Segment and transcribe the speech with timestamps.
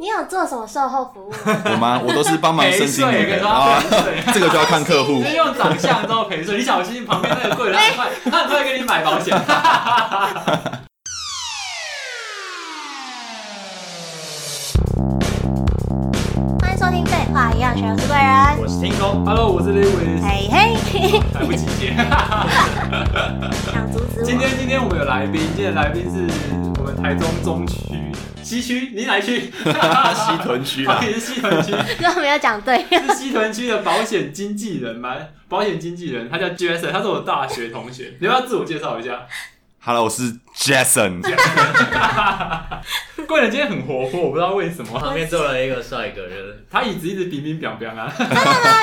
[0.00, 1.36] 你有做什么售后服务吗？
[1.72, 2.00] 我吗？
[2.02, 3.78] 我都是帮忙申请陪睡，啊，
[4.32, 5.22] 这个就要看客户。
[5.22, 9.38] 你用长相之后陪睡，你小心旁边那个柜台很快，他很快给你买保险。
[17.50, 21.92] 话营养学》，我是贵人，我是天空，Hello，我是 Lewis，嘿嘿，来不及接。
[23.66, 24.24] 想阻止我？
[24.24, 26.32] 今天今天我们有来宾，今天的来宾是
[26.78, 27.74] 我们台中中区。
[28.44, 29.50] 西区，你哪区？
[29.50, 31.72] 西屯区啊，也是西屯区。
[32.00, 35.16] 刚刚没有讲对， 是西屯区的保险经纪人吗？
[35.48, 38.14] 保险经纪人，他叫 Jason，他是我大学同学。
[38.20, 39.26] 你要不要自我介绍一下
[39.82, 41.22] ？Hello，我是 Jason。
[43.26, 44.98] 贵人今天很活泼，我不知道为什么。
[44.98, 48.12] 旁边坐了一个帅哥，就是他椅子一直冰冰凉凉啊。
[48.16, 48.42] 真的吗？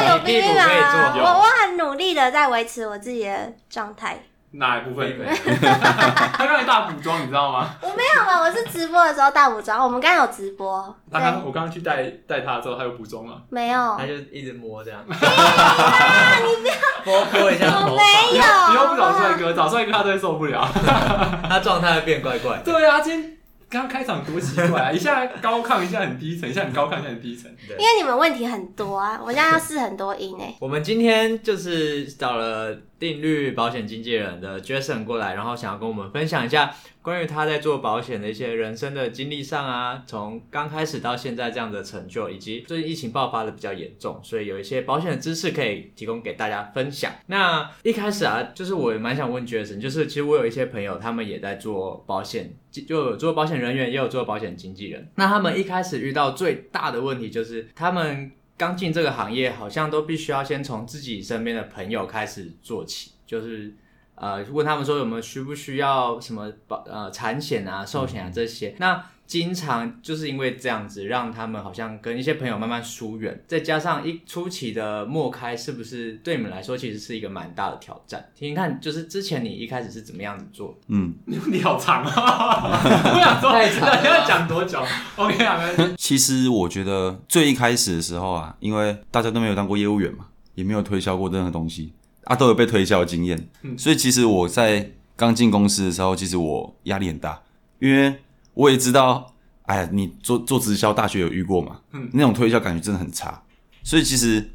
[0.09, 1.13] 有冰冰啊！
[1.19, 4.17] 我我很努力的在维持我自己的状态。
[4.51, 5.15] 哪一部分？
[5.19, 7.69] 他刚才大补妆，你知道吗？
[7.81, 9.83] 我没有啊，我是直播的时候大补妆。
[9.83, 10.95] 我们刚刚有直播。
[11.11, 13.41] 他刚我刚刚去带带他的时候，他有补妆吗？
[13.49, 13.95] 没有。
[13.97, 14.99] 他就一直摸这样。
[15.07, 16.73] 你不要
[17.05, 17.65] 摸摸一下。
[17.79, 18.43] 我没有。
[18.73, 20.67] 以后不找帅哥，找帅哥他都会受不了。
[21.47, 22.61] 他状态会变怪怪。
[22.63, 23.33] 对啊，今天。
[23.69, 24.89] 刚刚开场多奇怪啊！
[24.89, 27.53] 一下高亢，一下很低沉，一下很高亢，一下很低沉。
[27.71, 30.55] 因为你们问题很多啊，我现在要试很多音诶。
[30.61, 47.11] 我们今天就是找了定律保险经纪人的 Jason 过来，然后想要跟我们分享一下关于他在做保险的一些人生的经历上啊，从刚开始到现在这样的成就，以及最近疫情爆发的比较严重，所以有一些保险的知识可以提供给大家分享。
[47.27, 55.09] 那一开始啊，就是我也蛮想问 Jason，就是其实我有一些朋友，他们也在做保险，就有做保险人员，也有做保险经纪人。
[55.15, 58.31] 那他们一开始遇到最大的问题就是他们。
[58.57, 63.75] 刚进这个行业，好像都必须要先从自己身边的朋友开始做起，就是
[64.15, 68.75] 呃问他们说有没有需不需要什么保呃产险啊、寿险啊这些。
[68.79, 78.25] 那经常就是因为这样子，让他们好像跟一些朋友慢慢疏远，再加上一初期的陌开，是不是对你们来说其实是一个蛮大的挑战？
[78.33, 80.79] 听听看，就是之前你一开始是怎么样子做？
[80.87, 82.79] 嗯，你好长啊！
[83.13, 84.81] 不想说太长了，要讲多久
[85.17, 85.59] ？OK 啊，
[85.97, 91.91] 其实我觉得最一开始的时候啊，因为大家都没有当过业务员嘛，也没有推销过任何东西
[92.23, 97.41] 啊，都有被推销的经验，所以其实我在刚进公司的时候，其实我压力很大，
[97.79, 98.15] 因为。
[98.57, 99.35] 我也知道，
[99.67, 101.79] 哎呀，你做做直销，大学有遇过嘛？
[101.93, 103.43] 嗯，那种推销感觉真的很差。
[103.83, 104.49] 所以其实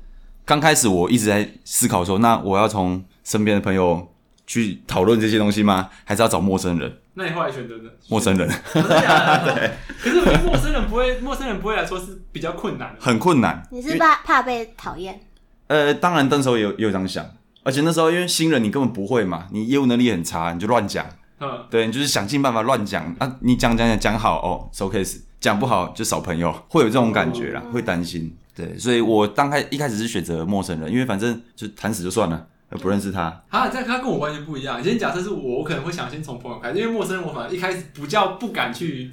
[0.45, 4.13] 刚开始我一直在思考说，那我要从身边的朋友
[4.45, 5.89] 去讨论这些东西吗？
[6.05, 6.99] 还是要找陌生人？
[7.15, 8.49] 那你后来选择的陌生人？
[8.75, 9.55] 真的假的？
[9.55, 9.71] 对。
[10.03, 12.97] 可是陌生人不会， 陌生人不会来说是比较困难的。
[13.01, 13.63] 很困难。
[13.71, 15.21] 你是怕怕被讨厌？
[15.69, 17.25] 呃，当然，那时候也有也有这样想，
[17.63, 21.07] 而且那时候因为新人，你根本不会嘛，你业务能力很差，你就乱讲。
[21.43, 23.37] 嗯，对，你就是想尽办法乱讲啊！
[23.41, 28.37] 你讲讲讲讲好哦，so case，讲不好就少朋友，会有这种感觉啦，会担心。
[28.55, 32.47] 对，所以我刚开一开始是选择陌生人，因为反正就谈死就算了，
[32.81, 33.43] 不认识他。
[33.51, 34.81] 他这他跟我完全不一样。
[34.81, 39.11] 今天假设是我，我可能会想先从朋友开始，因为陌生人我反而一开始不叫不敢去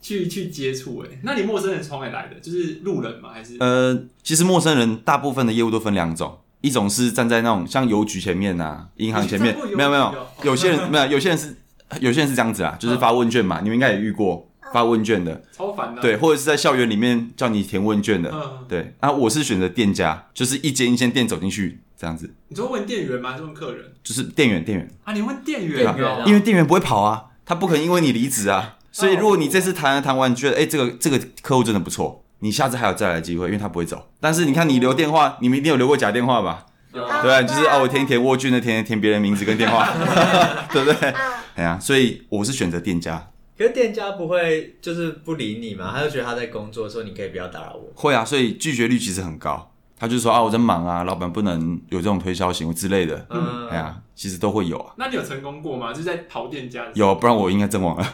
[0.00, 1.02] 去去接触。
[1.04, 2.38] 哎，那你陌生人从哪里来的？
[2.40, 3.30] 就是路人吗？
[3.32, 3.56] 还是？
[3.58, 6.38] 呃，其实陌生人大部分的业务都分两种。
[6.60, 11.56] 一种是站在那种像邮局前面呐，银行前面， 没有没有，有些人没有，有些人是。
[12.00, 16.00] 有些人是这样子啊，就是发问卷嘛，嗯、你们应该也遇过发问卷的，超烦的。
[16.00, 18.94] 对，或者是在校园里面叫你填问卷的，嗯、对。
[19.00, 22.32] 啊，我是选择店家，就是一间一间店走进去这样子。
[22.48, 23.32] 你说问店员吗？
[23.32, 23.84] 还是问客人？
[24.02, 25.94] 就是店员，店员啊，你问店员
[26.26, 34.08] 因为店员不会跑啊，他不可能因为你离职啊，所以如果你这次谈了谈完，你觉得哎、欸，这个这个客户真的不错，你下次还有再来的机会，因为他不会走。
[34.20, 36.66] 但是你看你留电话，你们一定有留过假电话吧？
[36.92, 39.88] 对啊，就是哦，我填一填卧卷的，填填别人名字跟电话，
[40.72, 41.08] 对不对？
[41.54, 43.28] 哎呀，所以我是选择店家。
[43.56, 45.92] 可是店家不会就是不理你嘛？
[45.94, 47.90] 他就觉得他在工作，说你可以不要打扰我。
[47.94, 49.70] 会啊，所以拒绝率其实很高。
[49.98, 53.24] 他就说啊，我在忙啊，老板不能有这种推销行为之类的。
[53.30, 54.92] 嗯，哎呀，其实都会有啊。
[54.96, 55.92] 那你有成功过吗？
[55.92, 56.84] 就是在跑店家？
[56.94, 58.04] 有，不然我应该阵亡了。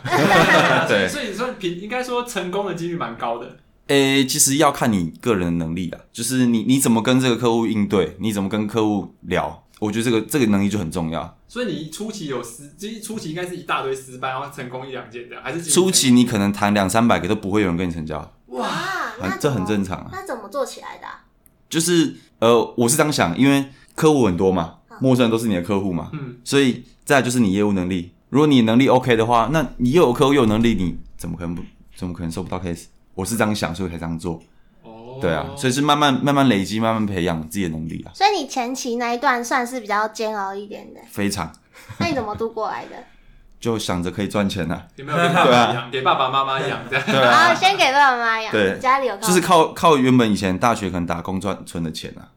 [0.87, 3.57] 对，所以你说平应该说成功的几率蛮高的。
[3.89, 11.37] 诶、欸，其实要看你个人的能力啦，就是你你怎么跟这个客户应对，你怎么跟客户聊，我觉得这个这个能力就很重要。
[11.49, 18.19] 所以你初期有失，其实初期应该是一大堆失败，然后成功一两件这样，还是初期你可能谈两三百个都不会有人跟你成交。
[18.49, 20.11] 哇，啊、这很正常啊。
[20.13, 21.25] 那怎么做起来的、啊？
[21.71, 31.63] 就是呃，我是这样想，因为客户很多嘛，陌生人都是你的客户嘛，嗯，所以再来就是你业务能力，如果你能力 OK 的话，那你又有客户又有能力，你怎么可能不
[31.97, 32.85] 怎么可能收不到 case？
[33.19, 34.41] 我是这样想，所以才这样做。
[34.85, 38.15] 哦，对啊，所以是慢慢慢慢累积，慢慢培养自己的能力啊。
[38.15, 41.01] 所以你前期那一段算是比较煎熬一点的。
[41.11, 41.53] 非常。
[41.99, 42.91] 那你怎么度过来的？
[43.59, 47.05] 就想着可以赚钱啊，有没有跟爸爸养，给爸爸妈妈养这样？
[47.05, 52.31] 对然后啊， 先给爸爸妈妈养，对家里有就是靠靠原本以前大学可能打工赚存的钱啊。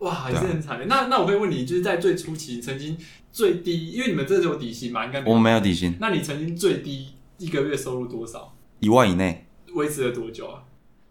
[0.00, 0.84] 哇，也是很惨的。
[0.84, 2.98] 那那我会问你，就是在最初期曾经
[3.32, 5.06] 最低，因为你们这是有底薪嘛？
[5.06, 8.52] 应该我们没有底薪，那你曾经最低一个月收入多少？
[8.80, 9.45] 一万以内。
[9.76, 10.62] 维持了多久啊？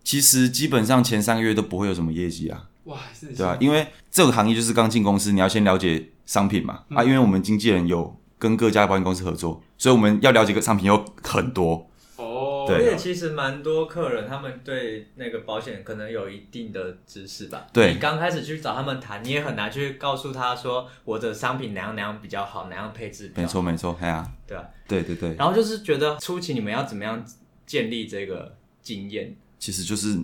[0.04, 6.84] 其实基本上前三个月都不会有什么业绩啊，哇，是对啊，因为这个行业就是刚进公司，你要先了解商品嘛。
[6.90, 11.90] 嗯、啊，因为我们经纪人有跟各家保险公司合作，所以我们要了解个商品有很多。
[12.18, 17.66] 哦，对而且其实蛮多客人他们对那个保险可能有一定的知识吧。
[17.74, 23.42] 对，你刚开始去找他们谈，你也很难去告诉他说我的商品哪样哪样比较好，哪样配置比较好。
[23.42, 25.34] 没错没错，哎呀，对啊，对对对。
[25.34, 27.26] 然后就是觉得初期你们要怎么样
[27.66, 29.36] 建立这个经验？
[29.58, 30.20] 其实就是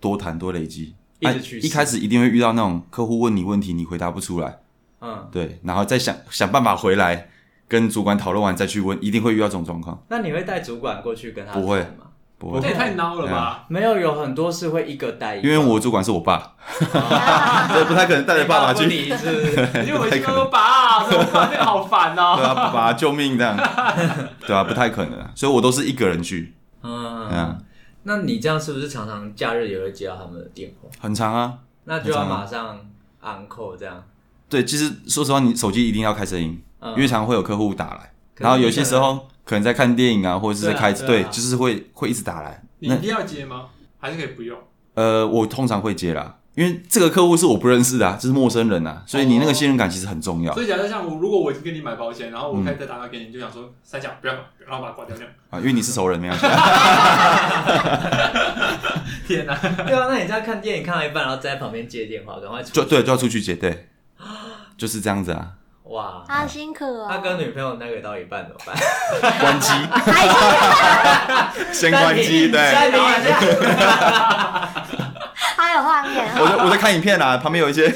[0.00, 1.60] 多谈多累积，一直去、啊。
[1.62, 4.58] 一开始一定会遇到那种客户问你问题，你回答不出来，
[5.00, 7.30] 嗯，对，然后再想想办法回来
[7.68, 10.04] 跟主管讨论完再去问，一定会遇到这种状况。
[10.08, 11.52] 那你会带主管过去跟他？
[11.54, 11.86] 不会，
[12.36, 13.64] 不会，这也太孬了吧？
[13.68, 18.84] 没有，有很多是会一个带一个，因为我主管是我爸， 所以不太可能带着爸爸去。
[18.86, 19.50] 你是不是？
[19.86, 21.00] 因为我听说爸，
[21.64, 22.34] 好烦哦。
[22.36, 23.56] 对啊，爸爸救命这样，
[24.46, 26.52] 对啊，不太可能，所以我都是一个人去。
[26.82, 27.64] 嗯，嗯，
[28.02, 30.88] 那你这样是不是常常假日也会接到他们的电话？
[31.00, 32.78] 很长啊，那就要马上
[33.22, 34.04] uncle 这样。
[34.48, 42.62] 对，其实说实话，你手机一定要开声音，嗯、因为常常会有客户打来，然后有些时候可能在看电影啊，或者是在开，对，对，就是会会一直打来。
[42.80, 43.66] 你一定要接吗？
[43.98, 44.58] 还是可以不用？
[44.94, 50.52] 呃，我通常会接啦，因为这个客户是我不认识的啊，就是陌生人啊，所以你那个信任感其实很重要。
[50.52, 54.34] 所以假设像我，如果我已经跟你买保险，然后我开始再打电话给你，你就想说三角不要，
[54.66, 55.32] 然后把它挂掉这样。
[55.48, 56.46] 啊，因为你是熟人，没关系。
[59.26, 59.54] 天哪！
[59.56, 63.88] 对啊，那你在看电影看到一半，然后在旁边接电话，赶快出就对，就要出去接，对，
[64.76, 65.52] 就是这样子啊。
[65.84, 67.08] 哇，好辛苦哦。
[67.10, 68.76] 他跟女朋友那个到一半怎么办？
[69.40, 69.68] 关机，
[71.72, 72.60] 先关机，对。
[75.72, 76.28] 好有画面。
[76.38, 77.92] 我在我在看影片啊，旁边有一些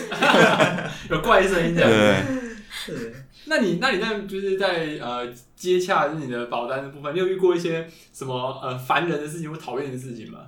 [1.10, 1.90] 有怪声音这样。
[1.90, 3.14] 对。
[3.48, 10.38] 那你那你在就是在呃接洽就是你的保单的部分，你有遇过一些什么呃烦人的事情或讨厌的事情吗？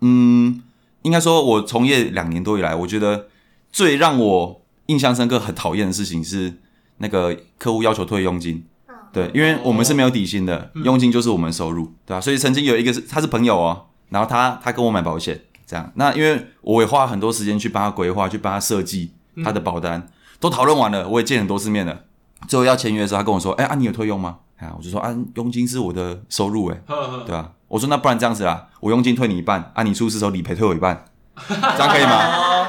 [0.00, 0.62] 嗯，
[1.02, 3.26] 应该说，我从业两年多以来，我觉得
[3.72, 6.54] 最让我印象深刻、很讨厌的事情是
[6.98, 8.64] 那个客户要求退佣金。
[9.12, 12.20] 对，因为我们是没有底薪的，佣金就是我们收入，对吧？
[12.20, 15.38] 所以曾经有一个是他是朋友哦，然后他他跟我买保险，
[15.72, 20.06] 这样，那因为我也花很多时间去帮他规划，去帮他设计他的保单，
[20.38, 22.00] 都讨论完了，我也见很多次面了。
[22.46, 26.78] 最后要签约的时候，他跟我说：“哎、欸、啊，你有退佣吗？”啊，我就说：“啊，佣金是我的收入，哎，
[27.24, 31.04] 对吧？”我说：“那不然这样子啦，我佣金退你一半，啊，你出事时候理赔退我一半，
[31.48, 32.10] 这样可以吗？”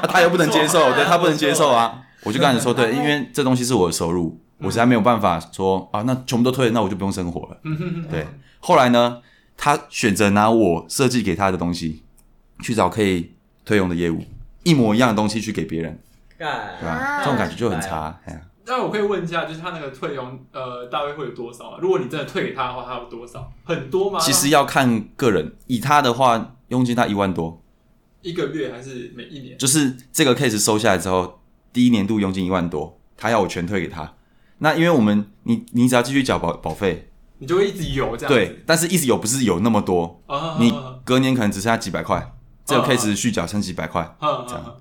[0.08, 2.00] 他又不能接受，对他不能接受啊。
[2.22, 7.58] 我就跟你说：“对，因为这东西是我的收入，我实在没有办法说啊，那全部都退，那我就不用生活了。”
[8.10, 8.26] 对。
[8.60, 9.18] 后来呢，
[9.56, 12.03] 他选择拿我设计给他的东西
[12.64, 13.30] 去找可以
[13.64, 14.24] 退佣的业务，
[14.62, 15.98] 一模一样的东西去给别人，
[16.38, 17.18] 干对吧？
[17.22, 18.40] 这种感觉就很差，哎呀。
[18.66, 21.78] 那我可以问一下，就是他那个退佣，呃，大概会有多少啊？
[21.82, 23.52] 如果你真的退给他的话，他有多少？
[23.64, 24.18] 很多吗？
[24.18, 27.62] 其实要看个人，以他的话，佣金他一万多，
[28.22, 29.58] 一个月还是每一年？
[29.58, 31.40] 就是这个 case 收下来之后，
[31.74, 34.14] 第一年度佣金一万多，他要我全退给他。
[34.58, 38.28] 那因为我们，你你只要继续缴保保费，你就会一直有这样子。
[38.28, 40.72] 对，但是一直有不是有那么多，啊、你
[41.04, 42.30] 隔年可能只剩下几百块，啊、
[42.64, 44.76] 这个 case 续缴千几百块，啊、这样。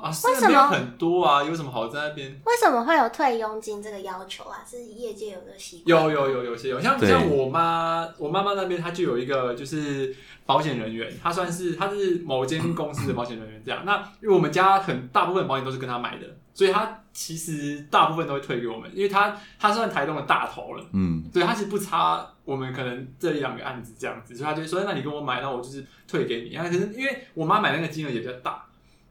[0.00, 1.42] 啊，为什么很多啊？
[1.42, 2.30] 有什么好在那边？
[2.46, 4.64] 为什么会有退佣金这个要求啊？
[4.66, 6.04] 是业界有这个习惯？
[6.04, 10.14] 有有有有些有，像像我妈，我妈妈那边她就有一个就是
[10.46, 13.82] 保险人员，她算是她是某间公司的保险人员这样。
[13.84, 26.50] 那因为我们家很大部分保险都是跟她买的，所以她其实大部分都会退给我们，因为他他算台东的大头了，嗯，对，他其实不差我们可能这一两个案子这样子，所以他就说，那你跟我买，那我就是退给你。
[26.54, 28.64] 然后可是因为我妈买那个金额也比较大。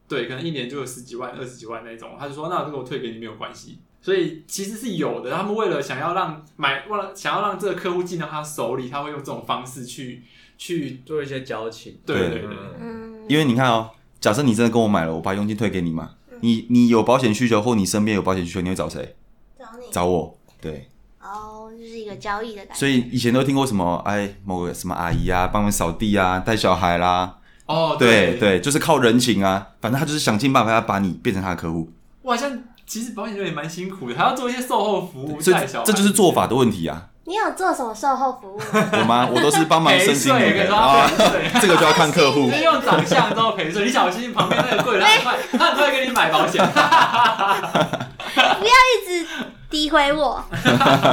[0.07, 5.29] 对，可能一年就有十几万、二十几万那种，他就说：“那这个我退给你没有关系。”所以其实是有的。
[5.29, 10.23] 他们为了想要让买，为了想要让这个客户进到他手里，他会用这种方式去
[10.57, 11.99] 去做一些交情。
[12.07, 13.23] 对对对，嗯。
[13.29, 19.15] 因为你看哦，假设你真的跟我买了，我把佣金退给你嘛，你你有保险需求或你身边有保险需求，你会找谁？
[19.57, 19.85] 找你。
[19.91, 20.37] 找我。
[20.61, 20.87] 对。
[21.21, 22.75] 哦，就是一个交易的感觉。
[22.75, 24.01] 所以以前都听过什么？
[24.05, 27.37] 哎，某个什么阿姨啊，帮忙扫地啊，带小孩啦。
[27.65, 31.91] 哦，对对，就是靠人情啊，反正他就是想尽办法要把你变成他的客户。
[32.23, 37.09] 哇，像其实保险人也蛮辛苦的，还要做一些售后服务，带小孩，这就是做法的问题啊。
[37.29, 38.65] 你有做什么售后服务吗？
[38.91, 39.29] 我吗？
[39.31, 41.07] 我都是帮忙申请那个啊，
[41.61, 42.49] 这个就要看客户。
[42.49, 46.59] 你用长相之后赔税，你小心旁边那个柜员很快，他很快给你买保险。
[46.65, 46.71] 不
[48.65, 49.27] 要一直
[49.69, 50.43] 诋毁我。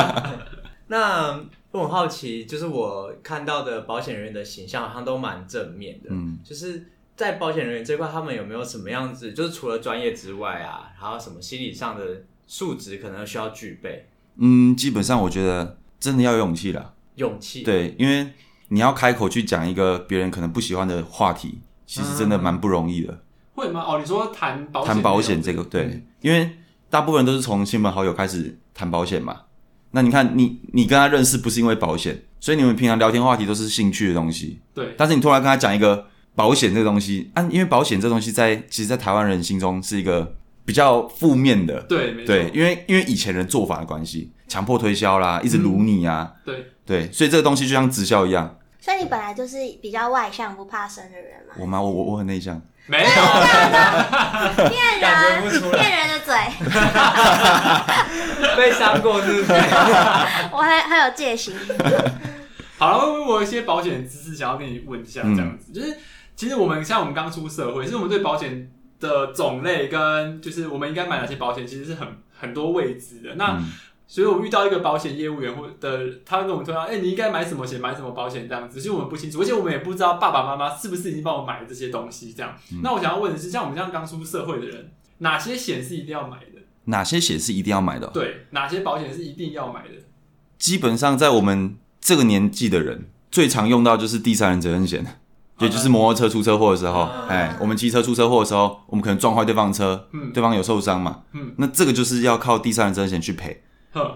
[0.88, 1.38] 那
[1.70, 9.34] 我很好奇，就是我看到的保险人员的形象好像都蛮正面的，嗯，就是在保险人员这块，他们有没有什么样子？
[9.34, 12.02] 就是除了专业之外啊，还有什么心理上的
[12.46, 14.08] 素质可能需要具备？
[14.38, 18.28] 嗯，基本上我觉得真的要有勇气啦，勇气，对，因为
[18.68, 23.12] 你要开口去讲一个别人可能不喜欢的话题，其实真的蛮不容易的。
[23.12, 23.18] 嗯、
[23.54, 23.84] 会吗？
[23.86, 26.50] 哦，你说谈保险，谈保险这个，对，嗯、因为
[26.90, 29.42] 大部分人都是从亲朋好友开始谈保险嘛。
[29.92, 34.60] 那你看，你你跟他认识不是因为保险，所以你们平常聊天话题都是兴趣的东西。
[34.74, 34.94] 对。
[34.98, 40.36] 但是你突然跟他讲一个保险这个东西，啊，因为保险这东西在其实，在台湾人心中是一个
[40.66, 41.80] 比较负面的。
[41.84, 42.24] 对。
[42.26, 46.32] 对，因为因为以前人做法的关系，强迫推销啦，一直卢你啊。
[46.34, 46.72] 嗯、对。
[46.86, 48.58] 对，所以这个东西就像直销一样。
[48.80, 51.54] 所以你本来就是比较外向、不怕生的人嘛？
[51.58, 51.82] 我吗？
[51.82, 52.62] 我我我很内向。
[52.86, 53.04] 没有，
[54.70, 56.32] 骗人，骗人的嘴，
[58.56, 59.52] 被伤过是不是？
[60.54, 61.52] 我还还有戒心。
[62.78, 65.98] 好了，我有一些保险知识想要跟你问一下，这样子，嗯、就是
[66.36, 72.06] 其实我们像我们刚出社会，其实我们对保险的种类跟就是我们应该买哪些保险，其实是很
[72.38, 73.34] 很多未知的。
[73.34, 73.72] 那、嗯
[74.08, 82.32] 所以我遇到一个保险业务员或的，他跟我们说：“哎、欸，你应该买什么险，买什么保险这样子。”其实我们不清楚，而且我们也不知道爸爸妈妈是不是已经帮我买了这些东西。
[82.32, 86.60] 这样，嗯、那我想要问的是，像我们这样刚出社会的人，哪些险是一定要买的？
[86.84, 88.06] 哪些险是一定要买的？
[88.14, 89.94] 对，哪些保险是一定要买的？
[90.56, 95.04] 基本上在我们这个年纪的人，最常用到就是第三人责任险，
[95.58, 103.62] 也就是摩托车出车祸的时候，哎、嗯，我们骑车出车祸的时候，我们可能撞坏对方车，嗯，对方有受伤嘛，嗯，那这个就是要靠第三人责任险去赔。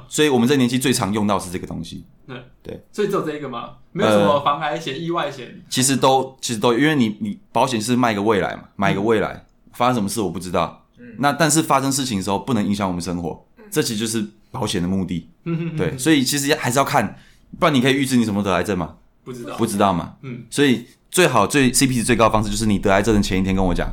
[0.09, 2.05] 所以，我们这年纪最常用到是这个东西。
[2.27, 3.71] 对对，所以只有这一个吗？
[3.93, 5.61] 没有什么防癌险、意外险？
[5.69, 10.87] 其实都，其实都，因为你你保险是卖个未来嘛，买个未来，发生什么事我不知道。
[10.99, 11.17] 嗯。
[11.19, 15.29] 那但是发生事情的时候，不能影响我们生活，这其实就是保险的目的。
[15.45, 17.19] 嗯对，所以其实还是要看，
[17.59, 18.97] 不然你可以预知你什么得癌症吗？
[19.25, 20.15] 不知道，不知道嘛。
[20.23, 20.45] 嗯。
[20.51, 23.91] 所以最好最 CP 值最高的方式就是你得癌症的前一天跟我讲，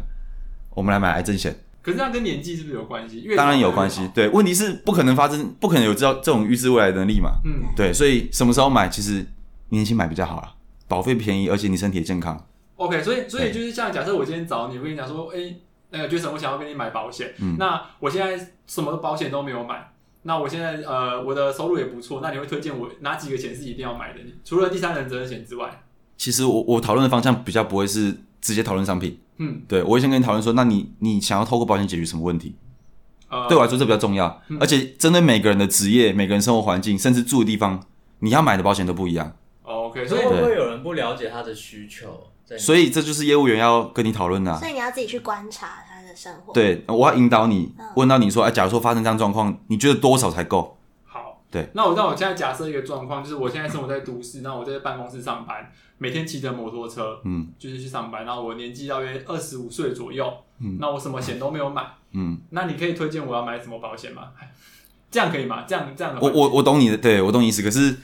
[0.75, 1.57] 我们来买癌症险。
[1.87, 3.25] 可是这样跟年纪是不是有关系？
[3.33, 4.05] 当然有关系。
[4.13, 7.39] 对，问题是不可能发生，不可能有知道这种预知未来的能力嘛。
[7.45, 9.25] 嗯，对，所以什么时候买，其实
[9.69, 10.53] 年轻买比较好啦，
[10.89, 12.45] 保费便宜，而且你身体也健康。
[12.75, 17.33] OK，所以所以就是像假设我今天找你，我跟你讲说，哎、欸，那个 Jason，我想要跟你买保险。
[17.39, 19.89] 嗯，那我现在什么保险都没有买，
[20.23, 24.19] 那我现在呃我的收入也不错，那你会推荐我哪几个险是一定要买的？
[24.43, 25.83] 除了第三人责任险之外，
[26.17, 28.13] 其实我我讨论的方向比较不会是
[28.47, 29.19] 直接讨论商品。
[29.39, 32.55] 嗯，对，我会先跟你讨论说，那你你想要透过保险解决什么问题？
[33.27, 37.83] 呃，对我来说这比较重要，嗯、而且针对每个人的职业、每个人生活环境，甚至住的地方，
[38.19, 39.35] 你要买的保险都不一样。
[39.63, 42.31] 哦、OK，所以会不会有人不了解他的需求？
[42.57, 44.57] 所以这就是业务员要跟你讨论的。
[44.57, 46.53] 所以你要自己去观察他的生活。
[46.53, 50.77] 对，我要引导你，嗯、问到你说，哎，假如说发生这样状况，你觉得多少才够？
[51.03, 51.69] 好，对。
[51.73, 55.69] 那我那我现在假设一个状况，就是我现在生活在都市，那我在办公室上班。
[55.97, 58.25] 每天骑着摩托车，嗯，就是去上班。
[58.25, 64.29] 然后我年纪大约二十五岁左右，嗯，那我什么险都没有买，嗯，那你可以推荐我要买什么保险吗？
[65.09, 65.63] 这样可以吗？
[65.67, 67.61] 这样这样的，我我我懂你的，对我懂你意思。
[67.61, 67.95] 可是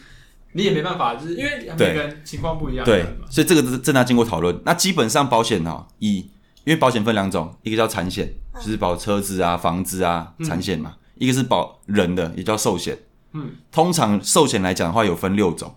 [0.54, 4.60] 你也没办法，就是因为每个人情况不一样，对，所以这个正在经过讨论。
[4.66, 6.18] 那基本上保险哦，以
[6.64, 12.98] 因为保险分两种，一个叫产险，就是保车子啊、房子啊，产险嘛；一个是保人的，也叫寿险。
[13.34, 15.76] 嗯，通常寿险来讲的话，有分六种，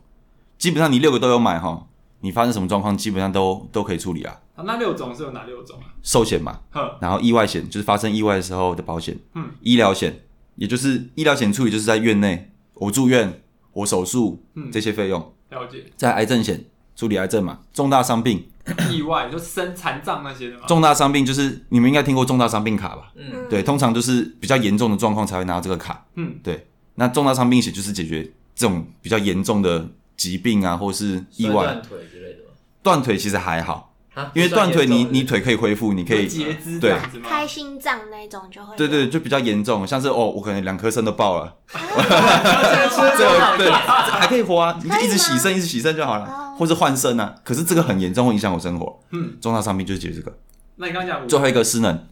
[0.57, 1.89] 基本上你六个都有买哈。
[2.27, 4.37] 你发生什么状况，基本上都都可以处理啊。
[4.57, 5.87] 啊，那六种是有哪六种啊？
[6.03, 6.59] 寿险嘛，
[7.01, 10.25] 然后意外险就是发生意外的时候的保险，嗯，医疗险
[10.57, 13.43] 也就是医疗险处理就是在院内我住院
[13.73, 15.21] 我手术，嗯，这些费用。
[15.51, 15.85] 了解。
[15.97, 16.65] 在癌症险
[16.97, 18.45] 处理癌症嘛，重大伤病，
[18.91, 20.67] 意外就生残障那些的嘛。
[20.67, 23.13] 重大伤病就是你们应该听过重大伤病卡吧？
[23.15, 26.05] 嗯，对，通常就是比较严重的状况才会拿到这个卡。
[26.17, 26.67] 嗯，对。
[26.97, 29.89] 那重大伤病险就是解决这种比较严重的。
[30.17, 31.65] 疾病啊，或是意外。
[31.65, 32.39] 断腿之类的，
[32.83, 33.95] 断腿其实还好，
[34.33, 47.35] 因为断腿你你腿可以恢复，你可以截肢，对，开心脏那种就会，对对，就比较严重，像是哦，我可能两颗肾都爆了， 这个对，还可以活啊，你就一直洗肾，一直洗肾就好了，或是换肾啊。
[47.45, 49.01] 可是这个很严重，会影响我生活。
[49.11, 50.39] 嗯，重大伤病就是解决这个。
[50.77, 52.07] 那你刚刚讲最后一个失能，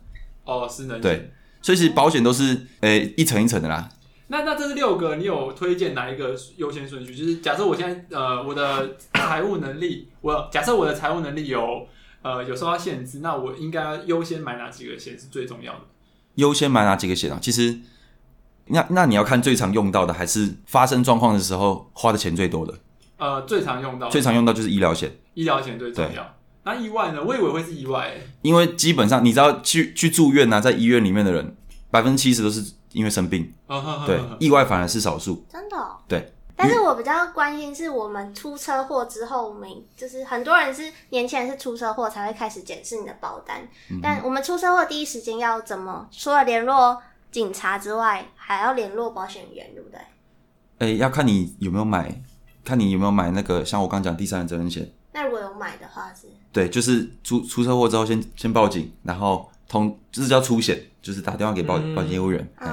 [0.45, 1.31] 哦，失能，对，
[1.63, 3.89] 所以其实保险都是诶一层一层的啦。
[4.29, 7.15] 那那这是六个，你有推荐哪一个优先顺序？
[7.15, 11.87] 就是假设我现在呃我的财务能力，我假设我的财务能力有
[12.23, 15.81] 呃有受到限制，那我应该优先买哪几个险是最重要的？
[16.37, 17.39] 优先买哪几个险啊？
[17.39, 17.79] 其实
[18.69, 22.73] 那那你要看最常用到的，还是发生状况的时候花的钱最多的？
[23.19, 26.35] 呃，最常用到，最常用到就是医疗险，医疗险最重要。
[26.63, 27.23] 那意外呢？
[27.23, 31.55] 我以为会是意外，因为基本上你知道去去住院啊，在医院里面的人
[31.91, 32.73] 百分之七十都是。
[32.95, 33.53] 因为生病，
[34.07, 35.45] 对，意外反而是少数。
[35.51, 35.77] 真的？
[36.09, 43.61] 对，但是我比较关心是我们出车祸之后，我们就是很多人是年轻人是出车祸才会开始检视你的保单，
[43.91, 46.09] 嗯、但我们出车祸第一时间要怎么？
[46.13, 49.99] 除了联络警察之外，还要联络保险员，对不对？
[50.79, 52.23] 哎、欸，要看你有没有买，
[52.65, 54.89] 看你有没有买那个像我刚讲第三人责任险。
[55.13, 56.29] 那如果有买的话是？
[56.53, 62.69] 对，就是出出车祸之后先先报警，然后通就是叫出险，就是打电话给保、嗯、保险业务员，嗯，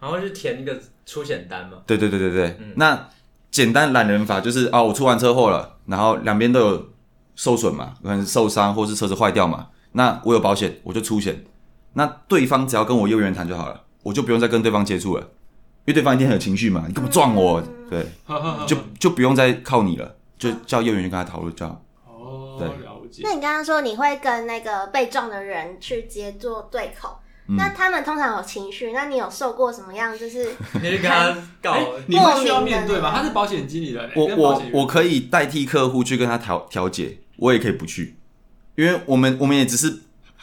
[0.00, 1.78] 然后就填一个出险单嘛。
[1.86, 3.08] 对对对对对，嗯、那。
[3.54, 6.88] 简单懒人法就是啊，我出完车祸了，然后两边都有
[7.36, 11.44] 受损嘛，可能受伤或是车子坏掉嘛，那我有保险，我就出险。
[11.92, 15.28] 那对方只要跟我业务员谈就好了，我就不用再跟对方接触了，因
[15.86, 17.62] 为对方一定很有情绪嘛，你干嘛撞我？
[17.88, 18.04] 对，
[18.66, 21.80] 就就不用再靠你了，就叫业务员去跟他讨论就好。
[22.08, 22.68] 哦，对，
[23.22, 27.18] 那你刚刚说你会跟那个被撞的人去接做对口？
[27.46, 30.18] 那他们通常有情绪，那你有受过什么样？
[30.18, 30.50] 就是
[30.82, 33.12] 你跟他搞、欸，你会需要面对吗？
[33.14, 38.16] 他是保险经理的，我我我可以代替客户去跟他调调解，我也可以不去，
[38.76, 39.90] 因为我们我们也只是，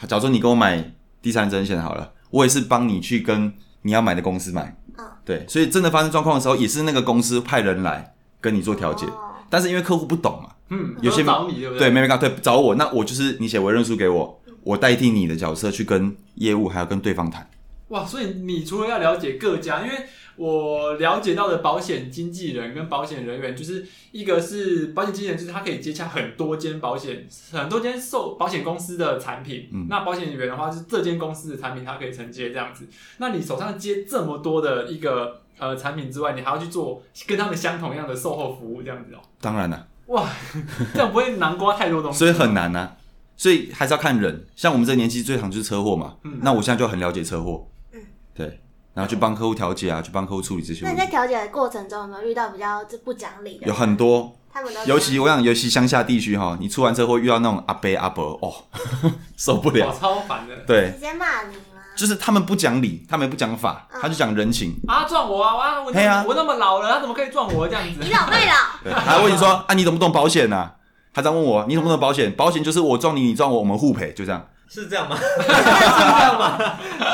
[0.06, 3.52] 假如说你给我买第三人责任险好了，我也是帮你去跟
[3.82, 11.80] 你要买的公司买，嗯，对，所以真的发生状况的时候，也是那个公司派人来跟你做调解，哦、但是因为客户不懂嘛，嗯，有些找你对不对？
[11.80, 14.40] 对，没没搞对找我，那我就是你写委任书给我。
[14.64, 17.50] 我代替你的角色去跟业务还要跟对方谈。
[17.88, 20.06] 哇，所以你除了要了解各家，因为
[20.36, 29.68] 我了解到的保险经纪人跟保险人员，就是一个是保险经纪人，就是他可以接洽很多间保险、很多间受保险公司的产品。
[29.72, 32.88] 嗯，那保险员的话是这间公司的产品，他可以承接这样子。
[33.18, 39.20] 那你手上接这么多的一个呃产品之外，你还要去做跟他们相同样的售后服务这样子哦？
[39.40, 39.86] 当然了。
[40.06, 40.28] 哇，
[40.92, 42.96] 这样不会囊括太多东西，所以很难啊。
[43.36, 46.16] 所以还是要看人，像我们这个年纪最常就是车祸嘛。
[46.24, 47.66] 嗯，那我现在就很了解车祸。
[47.92, 48.00] 嗯，
[48.34, 48.60] 对，
[48.94, 50.98] 然后去帮客户调解啊，去帮客户处理这些问题。
[50.98, 53.66] 那你在调解的过程中有没有遇到比较就不讲理的？
[53.66, 58.52] 有很多，他们都尤其我想，尤其乡下地区哈，你出完车祸遇到那种阿伯阿伯哦，
[59.36, 60.54] 受不了，超烦的。
[60.66, 61.71] 对，直接骂你吗？
[61.94, 65.80] 就是他们不讲理，他们也不讲法，他就讲人情啊，撞我啊！
[65.80, 68.00] 我我我那么老了，他怎么可以撞我这样子？
[68.00, 68.54] 你老妹老。
[68.82, 70.70] 对，还问你说啊，你懂不懂保险呐？
[71.14, 72.32] 他在问我，你懂不懂保险？
[72.34, 74.42] 保险就是我撞你，你撞我，我们互赔，就这样。
[74.70, 75.14] 是这样吗？
[75.20, 76.58] 是这样吗？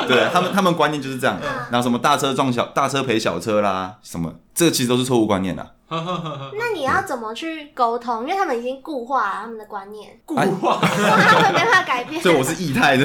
[0.06, 1.36] 对他们，他们观念就是这样。
[1.72, 5.66] 然后什么大车撞小，大车赔小车啦，什么，这个其实都是错误观念啦。
[5.90, 8.20] 那你要怎么去沟通？
[8.20, 12.22] 因为他们已经固化了他们的观念，固化， 他们没办法改变。
[12.22, 13.04] 所以我是异态的。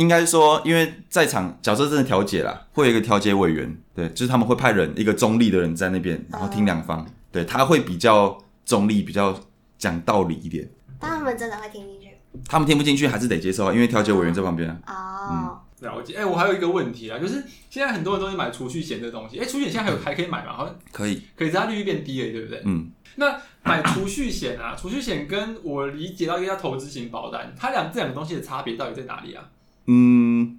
[0.00, 7.06] 应该说，因为在场假设真的调解啦，会有一个调解委员，对，就是他们会派人，一个中立的人在那边，然后听两方。
[7.30, 9.38] 对，他会比较中立，比较
[9.76, 10.66] 讲道理一点。
[10.98, 12.08] 但他们真的会听进去？
[12.48, 14.80] 他们听不进去还是得接受啊，因为调解委员在旁边啊。
[14.86, 16.14] 哦，嗯、了解。
[16.14, 19.38] 哎、欸，我还有一个问题啊，就是现在很多人都是买储蓄险的东西。
[19.38, 20.54] 哎、欸，储蓄险现在还有还可以买吗？
[20.56, 22.62] 好像可以，可以，它利率变低了，对不对？
[22.64, 22.90] 嗯。
[23.16, 29.44] 那买储蓄险啊，储蓄险跟我理解到一个叫投资型保单，它两这两个东西的差别到底在哪里啊？
[29.86, 30.58] 嗯，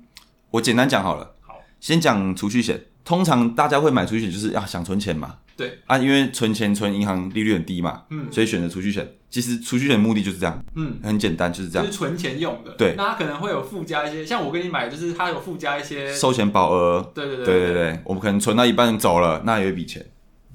[0.51, 1.31] 我简单讲好了。
[1.41, 2.86] 好，先讲储蓄险。
[3.03, 5.38] 通常大家会买储蓄险，就是要想存钱嘛。
[5.57, 9.07] 对啊，因为存钱存银行利率很低嘛，嗯，所以选择储蓄险。
[9.29, 12.71] 其实储蓄险的目的就是这样，嗯，很简单，就是这样，就是存钱用的。
[12.73, 17.12] 对，那它可能会有附加一些，像我跟你买，就是它有附加一些寿险保额。
[17.13, 20.05] 对对对对对对，我们可能存到一半走了，那有一笔钱。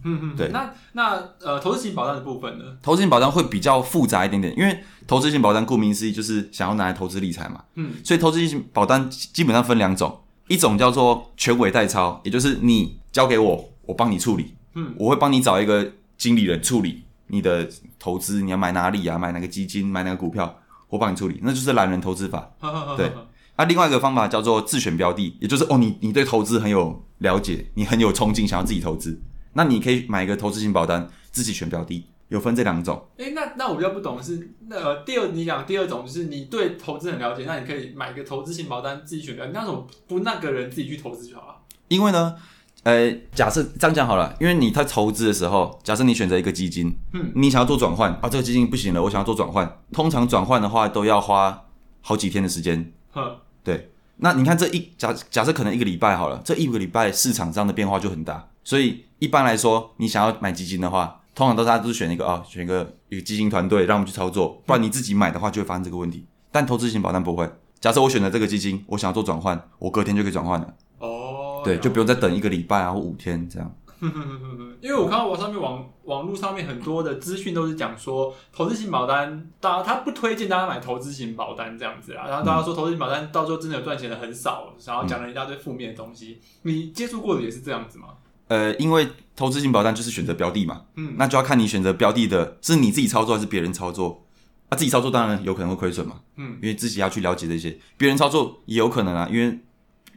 [0.06, 0.48] 嗯嗯，对。
[0.48, 2.64] 那那呃，投资型保单的部分呢？
[2.80, 14.54] 投资型保单会比较复杂一点点，因为投资型保单顾名思义就是想要拿来投资理财嘛，嗯，所以投资型保单基本上分两种，一种叫做全委代操，也就是你交给我，我帮你处理。
[14.74, 19.18] 嗯，我会帮你找一个经理人处理你的投资，你要买哪里啊？
[19.18, 19.86] 买哪个基金？
[19.86, 20.58] 买哪个股票？
[20.88, 22.48] 我帮你处理，那就是懒人投资法。
[22.96, 23.10] 对，
[23.56, 29.20] 那、啊、另外一个方法叫做自选标的，也就是哦，你你对投资很有了解，你很有冲劲，想要自己投资，
[29.56, 33.08] 那你可以买一个投资型保单，自己选标的，有分这两种。
[33.18, 41.56] 哎、欸，那那我比较不懂的是，那、呃、第二你讲第二种就是你对投资很了解，那你可以买一个投资型保单，自己选标的，那种不那个人自己去投资就好了。
[41.88, 42.36] 因为呢。
[42.82, 51.64] 呃，假设这样讲好了，因为你在投资的时候，假设你选择一个基金，嗯，你想要做转换啊，这个基金不行了，我想要做转换，通常转换的话都要花
[52.00, 53.90] 好几天的时间，呵对。
[54.18, 66.26] 那你看这一假假设可能一个礼拜好了，这一个礼拜市场上的变化就很大，所以一般来说，你想要买基金的话，通常都大家都是选一个啊、哦，选一个一个基金团队让我们去操作，不然你自己买的话就会发生这个问题。
[66.50, 67.48] 但投资型保单不会，
[67.78, 70.74] 假设我选择这个基金，我想要做转换，我隔天就可以转换了。
[70.98, 73.72] 哦对，就不用再等一个礼拜啊，或五天这样。
[74.82, 82.26] 因为我看到网上面网网络上面很多的资讯都是讲说，投资型保单，大家他不推荐大家买投资型保单这样子啊。
[82.26, 86.40] 然后大家说投资型保单到时候真的有赚钱的很少，然后讲了一大堆负面的东西。
[86.64, 88.08] 嗯、你接触过的也是这样子吗？
[88.48, 94.22] 呃，因为投资型保单就是选择标的嘛，嗯，那就要看你选择标的的是你自己操作还是别人操作。
[94.68, 99.56] 啊，自己操作当然有可能会亏损嘛，嗯，因为自己要去了解这些，别人操作也有可能啊，因为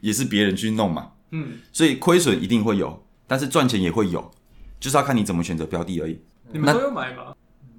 [0.00, 4.28] 也是别人去弄嘛，嗯，所以亏损一定会有，但是赚钱也会有，
[4.80, 6.20] 就是要看你怎么选择标的而已。
[6.50, 7.32] 你们都有买吗？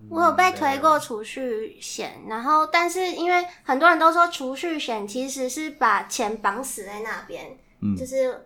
[0.07, 8.45] 我有被推过储蓄险，然后但是因为很多人都说储蓄险其实是把钱绑死在那边，嗯，就是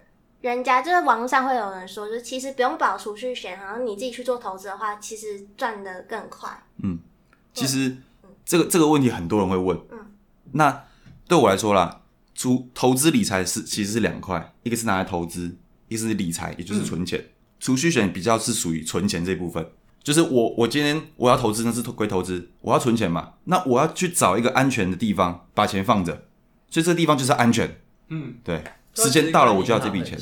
[0.50, 6.50] 人家就是网络上会有人说，就是其实不用保储蓄险，然后你自己去做投资的话，其实赚的更快。
[6.84, 7.00] 嗯，
[7.54, 7.98] 其实。
[8.48, 9.98] 这个这个问题很多人会问，嗯，
[10.52, 10.84] 那
[11.28, 12.02] 对我来说啦，
[12.36, 17.26] 储投资理财是其实是两块，一个是拿来投资，一个是理财，也就是存钱。
[17.60, 19.68] 储、嗯、蓄险比较是属于存钱这部分，
[20.04, 26.14] 就是我我今天我要投资，那是归投资，我要存钱嘛，那我要去找一个安全的地方把钱放着，
[26.70, 28.64] 所以这个地方就是安全，嗯，对，
[28.96, 30.18] 时间到了我就要这笔钱，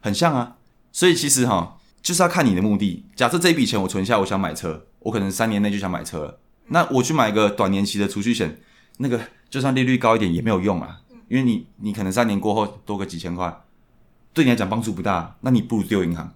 [0.00, 0.56] 很像，啊，
[0.92, 3.04] 所以其实哈就是要看你的目的。
[3.14, 6.38] 假设这笔钱我存下，我想买车，我可能三年内就想买车了。
[6.68, 8.60] 那我去买一个短年期的储蓄险，
[8.98, 13.64] 那个就算利率高一点也没有用啊，因为你你可能三年过后多个几千块，
[14.32, 16.32] 对你来讲帮助不大，那你不如丢银行，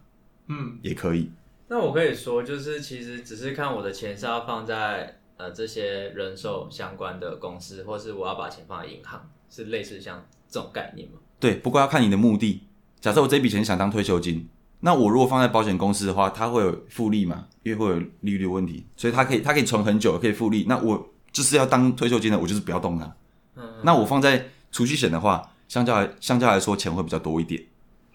[0.49, 1.31] 嗯，也可以。
[1.68, 11.18] 那我可以说，就是其实只是看我的钱是要放在呃这些人寿相关的公司，或是我要把钱放在银行，是类似像这种概念吗？
[11.38, 12.62] 对，不过要看你的目的。
[13.01, 14.49] 假设我这笔钱想当退休金。
[14.81, 17.46] 那我如果放在保险公司的话，它会有复利嘛？
[17.62, 20.66] 因为会有利率问题，所以它可以它可以存很久，可以复利。
[20.68, 23.16] 那我就是要当退休金的，我就是不要动它。
[23.57, 23.64] 嗯。
[23.83, 27.62] 那我放在储蓄险的话，相较来相较来说钱会比较多一点。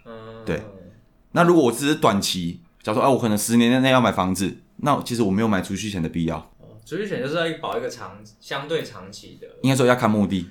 [0.05, 0.13] 嗯。
[0.45, 0.62] 对。
[1.31, 6.38] 那如果我只是短期，假如说啊，我可能十年内要买房子，那其实我没有买储蓄险的必要。
[6.60, 9.47] 哦，储蓄险就是要保一个长相对长期的。
[9.63, 10.47] 应该说要看目的。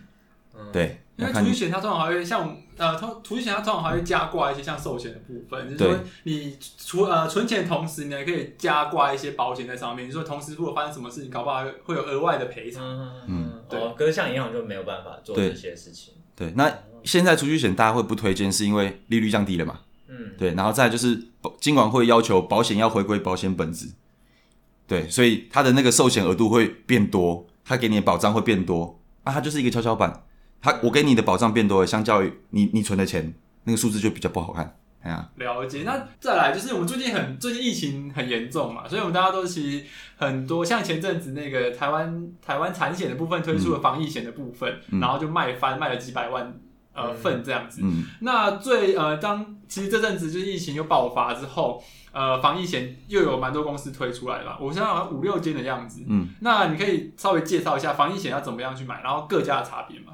[0.61, 0.73] 嗯。
[0.73, 1.01] 对。
[1.17, 10.07] 因为储蓄险它通常还会像呃，储储蓄险它通常还会加挂一些像寿险的部分，就是说你除呃存钱同时，你还可以加挂一些保险在上面。
[10.07, 12.83] 就是说同时如果发生什么事情，搞不好会有额外的赔偿。
[12.83, 13.79] 嗯嗯，对。
[13.99, 16.15] 可是像银行就没有办法做这些事情。
[16.35, 16.73] 对，对那
[17.05, 19.81] 现在储蓄险大家会不推荐，是因为利率降低了嘛？
[20.09, 20.55] 嗯，对。
[20.55, 21.23] 然后再就是
[21.61, 23.89] 金管会要求保险要回归保险本质，
[24.87, 30.25] 对，所以它的那个寿险额度会变多，它给你的保障会变多啊，它就是一个跷跷板。
[30.63, 34.77] 他我给你的保障变多了，相较于你你存的钱，那个数字就比较不好看。
[35.03, 35.83] 哎呀，了解。
[35.83, 46.55] 那再来就是我们最近很最近疫情很严重嘛，所以我们大家都其实很多像前阵子那个台湾台湾产险的部分推出了防疫险的部分，嗯、然后就卖翻卖了几百万
[46.93, 47.81] 呃份这样子。
[47.83, 56.05] 嗯、那最呃当其实这阵子就是疫情又爆发之后，呃防疫险又有蛮多公司推出来了，我现在好像五六间的样子。
[56.07, 60.13] 嗯，那你可以稍微介绍一下防疫险要怎么样去买，然后各家的差别吗？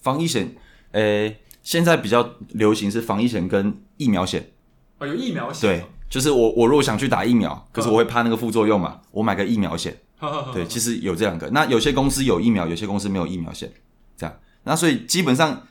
[0.00, 0.54] 防疫险，
[0.92, 4.50] 诶、欸，现在比较流行是防疫险跟疫苗险。
[4.98, 5.68] 哦，有疫苗险。
[5.68, 9.96] 对，就是我我如果想去打疫苗，可是我会怕那个副作用嘛，我买个疫苗险。
[10.52, 11.48] 对，其实有这两个。
[11.50, 13.70] 那有些公司有疫苗，有些公司没有疫苗险，
[14.16, 14.34] 这样。
[14.64, 15.62] 那所以基本上，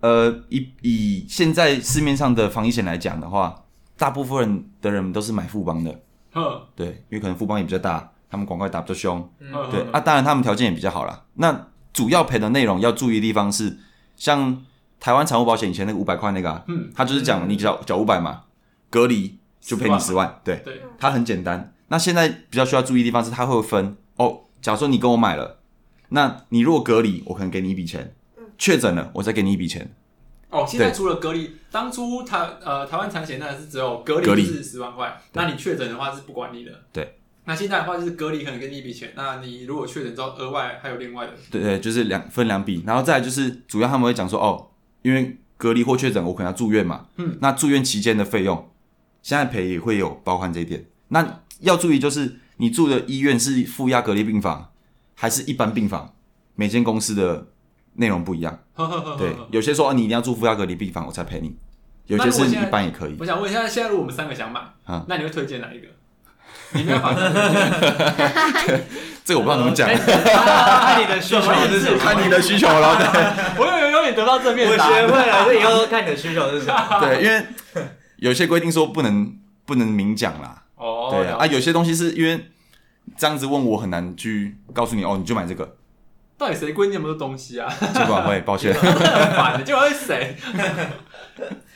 [0.00, 3.64] 呃，以以现在市面上的防疫险来讲的话，
[3.96, 6.00] 大部分人的人都是买富邦的。
[6.74, 9.30] 对，因为可能富邦也比较大，他们广告打比较凶。
[9.70, 11.24] 对啊，当然他们条件也比较好啦。
[11.34, 13.78] 那主要赔的内容要注意的地方是，
[14.16, 14.62] 像
[15.00, 18.42] 台湾产物保险以前那个五百块那个、啊，嗯，他就是讲你缴缴五百嘛，
[18.90, 21.72] 隔离就赔你十万，对，对，它很简单。
[21.88, 24.40] 那现在比较需要注意的地方是，它会分哦。
[24.60, 25.60] 假如说你跟我买了，
[26.08, 28.14] 那你如果隔离，我可能给你一笔钱，
[28.58, 29.94] 确诊了，我再给你一笔钱。
[30.50, 37.18] 哦，现在除了隔离，当初台呃台湾产险那是只有隔离是十万块，那你确诊的话是不管你的，对。
[37.46, 44.70] 那现在的话就是隔离可能给你一笔钱，那你如果确诊之后额外还有另外的，对对，就是两分两笔，然后再来就是主要他们会讲说哦，
[45.02, 48.70] 因为隔离或确诊我可能要住院嘛，嗯，那住院期间的费用，
[49.22, 50.86] 现在赔也会有包含这一点。
[51.08, 54.70] 那要注意就是你住的医院是负压隔离病房
[55.14, 56.14] 还是一般病房，
[56.54, 57.48] 每间公司的
[57.94, 58.58] 内容不一样，
[59.18, 61.54] 对，有些说哦你一定要住负压隔离病房我才赔你，
[62.06, 63.16] 有些是一般也可以。
[63.20, 65.86] 我想问一下，现在如果我们三个想买，啊，那你会推荐哪一个？
[66.72, 67.20] 你没有办法，
[69.24, 69.88] 这个我不知道怎么讲。
[69.88, 71.98] 看你的需求是什么？
[71.98, 72.96] 看你的需求了。
[72.96, 73.06] 对，
[73.58, 74.88] 我有有点得到正面答。
[74.88, 77.00] 我学会了，所以后看你的需求是什么？
[77.00, 77.46] 对，因为
[78.16, 80.62] 有些规定说不能不能明讲啦。
[80.76, 81.08] 哦。
[81.12, 82.50] 对啊，有些东西是因为
[83.16, 85.76] 这样子问我很难去告诉你哦，你就买这个。
[86.36, 87.72] 到底谁规定那么多东西啊？
[87.94, 88.74] 监管会，抱歉。
[88.76, 88.92] 很
[89.36, 90.36] 烦的，监管会是谁？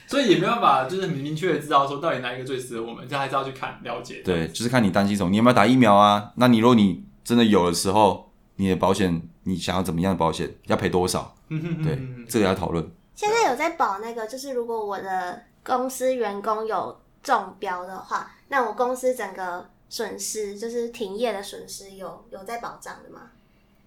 [0.08, 4.22] 所以也没办法，就是很明确的知道说到底哪一个最适合我们，这还是要去看了解。
[4.24, 6.32] 对，就是看你担心什么，你有没有打疫苗啊？
[6.36, 11.34] 那你如果你真的有的时候，你的保险你想要怎么样的保险，要赔多少？
[11.48, 12.90] 对，这个要讨论。
[13.14, 23.22] 现在有在保那个，就是如果我的公司员工有中标的话，那我公司整个损失就是停业的损失有有在保障的吗？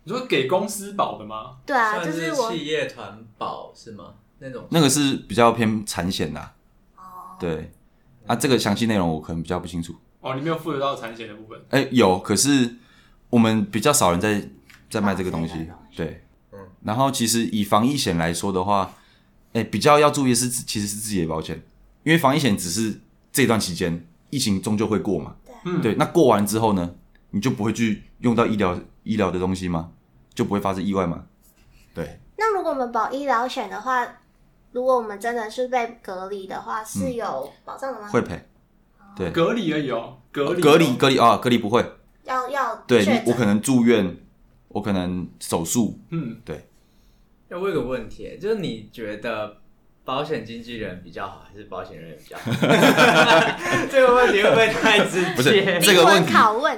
[0.04, 1.58] 你说给公司保的吗？
[1.66, 4.14] 对啊，就是我企业团保是吗？
[4.42, 6.42] 那种那个是比较偏产险的。
[6.96, 7.72] 哦，对，
[8.26, 9.96] 啊，这个详细内容我可能比较不清楚。
[10.20, 11.60] 哦，你没有负责到产险的部分？
[11.70, 12.76] 哎、欸，有，可是
[13.30, 14.50] 我们比较少人在
[14.90, 15.54] 在卖这个东西。
[15.54, 16.60] 哦、对，嗯。
[16.84, 18.92] 然后其实以防疫险来说的话，
[19.54, 21.62] 哎、欸，比较要注意的是，其实是自己的保险，
[22.04, 23.00] 因为防疫险只是
[23.32, 25.36] 这段期间疫情终究会过嘛。
[25.46, 25.56] 对。
[25.66, 25.82] 嗯。
[25.82, 26.96] 对，那过完之后呢，
[27.30, 29.92] 你就不会去用到医疗医疗的东西吗？
[30.34, 31.26] 就不会发生意外吗？
[31.94, 32.20] 对。
[32.38, 34.08] 那如果我们保医疗险的话，
[34.72, 38.08] 如果我们真的是被隔离的话，是有保障的吗？
[38.08, 38.48] 嗯、会赔。
[39.16, 41.86] 对，隔离而已哦，隔离、哦、隔离隔离啊，隔离不会。
[42.24, 44.16] 要要对你，我可能住院，
[44.70, 46.00] 我可能手术。
[46.12, 46.70] 嗯，对。
[47.50, 49.58] 要问个问题，就是你觉得
[50.06, 52.52] 保险经纪人比较好，还是保险人员比较好？
[53.92, 55.34] 这个问题会不会太直接？
[55.36, 56.32] 不是这个问题。
[56.32, 56.78] 拷问。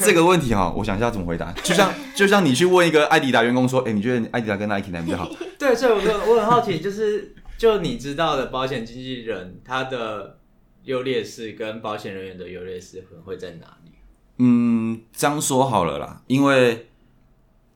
[0.00, 1.52] 这个问题哈，我想一下怎么回答。
[1.62, 5.28] 就像就像你去问一个艾迪达员工说：“哎、欸，你觉得艾迪达跟 Nike 哪比较好？”
[5.58, 10.38] 对，所以我我很好奇，就是就你知道的保险经纪人他的。
[10.84, 13.92] 优劣势跟保险人员的优劣势可能会在哪里？
[14.36, 16.90] 嗯，这样说好了啦，因为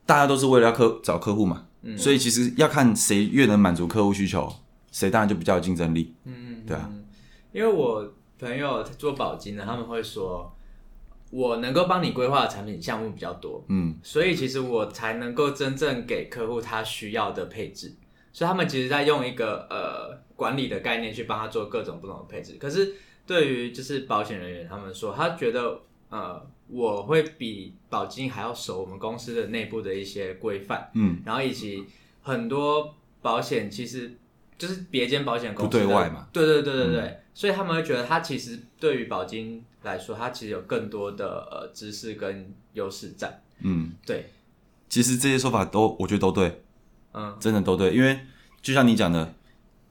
[0.05, 4.47] 大家都是为了要客找客户嘛，嗯，所以其实要看谁越能满足客户需求，
[4.91, 6.13] 谁当然就比较有竞争力。
[6.25, 6.87] 嗯，对啊，
[7.51, 10.55] 因为我朋友做保金的，他们会说，
[11.31, 17.95] 我能够帮你规划的产品项目比较多，嗯，所以其实我才能够真正给客户他需要的配置。
[18.31, 22.57] 所以他们其实在用一个呃管理的概念去帮他做各种不同的配置。
[22.59, 22.93] 可是
[23.25, 31.83] 对于就是保险人员，他们说他觉得呃我会比保金还要熟我们公司的内部的一些规范，嗯，然后以及
[32.21, 34.11] 很多保险其实
[34.57, 44.29] 就是别间保险公司不对外嘛，对对对对对，嗯，所以他们会觉得他其实对于保金来说，他其实有更多的呃知识跟优势在，嗯，对，
[44.87, 46.61] 其实这些说法都我觉得都对。
[47.13, 48.19] 嗯，真的都对，因为
[48.61, 49.33] 就像你讲的，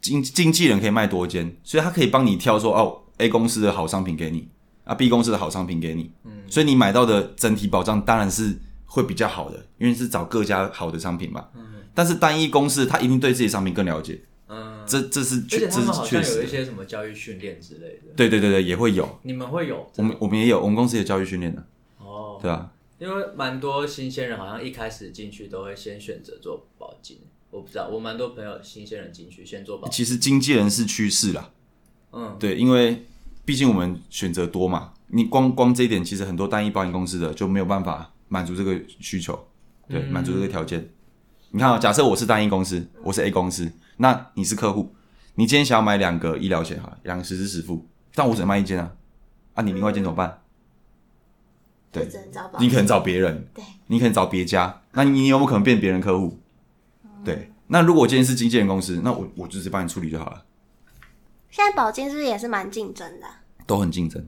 [0.00, 4.48] 经经纪人可以卖多间，所以他可以帮你挑说哦，A 公司的好商品给你，
[4.85, 21.66] 啊，B 公司的好商品给你，嗯，所以你买到的整体保障当然是会比较好的，因为是找各家好的商品嘛，嗯，但是单一公司他一定对自己商品更了解，嗯，这这是确，而且他们好像有一些什么教育训练之类的，对对对对，也会有，你们会有，我们我们也有，我们公司也教育训练的，
[21.98, 27.19] 哦，对啊，因为蛮多新鲜人好像一开始进去都会先选择做保金。
[27.51, 29.89] 我不知道，我蛮多朋友新鲜人进去先做保。
[29.89, 31.51] 其实经纪人是趋势啦，
[32.13, 33.07] 嗯，对，因为
[33.45, 39.49] 毕竟我们选择多嘛，你光光这一点，其实很多单一保险公司的就没有办法满足这个需求，
[39.89, 40.81] 对，满足这个条件。
[40.81, 40.91] 嗯、
[41.53, 44.95] 你看啊，假设我是单一公司，我是 A 公司，那你是客户，
[45.37, 48.93] 你今天想要买两个医疗险哈，两个实支实付，但我只能卖一间啊，
[49.55, 50.43] 啊，你另外一间怎么办？
[51.90, 52.07] 对，
[52.59, 56.38] 你可能找别人，对，你可能找别家，那你有没有可能变别人客户？
[57.24, 60.44] 对，那如果今天是经纪人公司，那我我就直接帮你处理就好了。
[61.51, 63.27] 现在保金是不是也是蛮竞争的？
[63.66, 64.27] 都很竞争。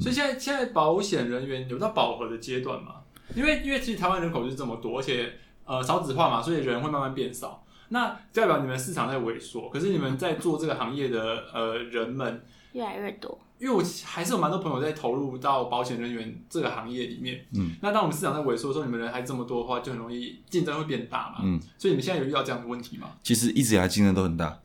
[0.00, 2.96] 所以现在现在保险人员有到饱和的阶段吗？
[3.34, 5.32] 因为因为其实台湾人口就是这么多，而且
[5.64, 7.64] 呃少子化嘛，所以人会慢慢变少。
[7.88, 13.38] 那代表你们市场在萎缩，可是你们在做这个行业的呃人们越来越多。
[13.58, 23.08] 因为我还是有蛮多朋友在投入到保险人员这个行业里面，嗯，那当我们市场在萎缩的时候，你们人还这么多的话，就很容易竞争会变大嘛，嗯，所以你们现在有遇到这样的问题吗？
[23.22, 24.60] 其实一直以来竞争都很大，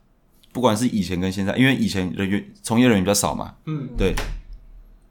[0.51, 4.13] 不管是以前跟现在，因为以前人员从业人员比较少嘛，嗯，对，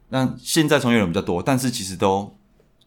[0.09, 2.37] 那现在从业人员比较多，但是其实都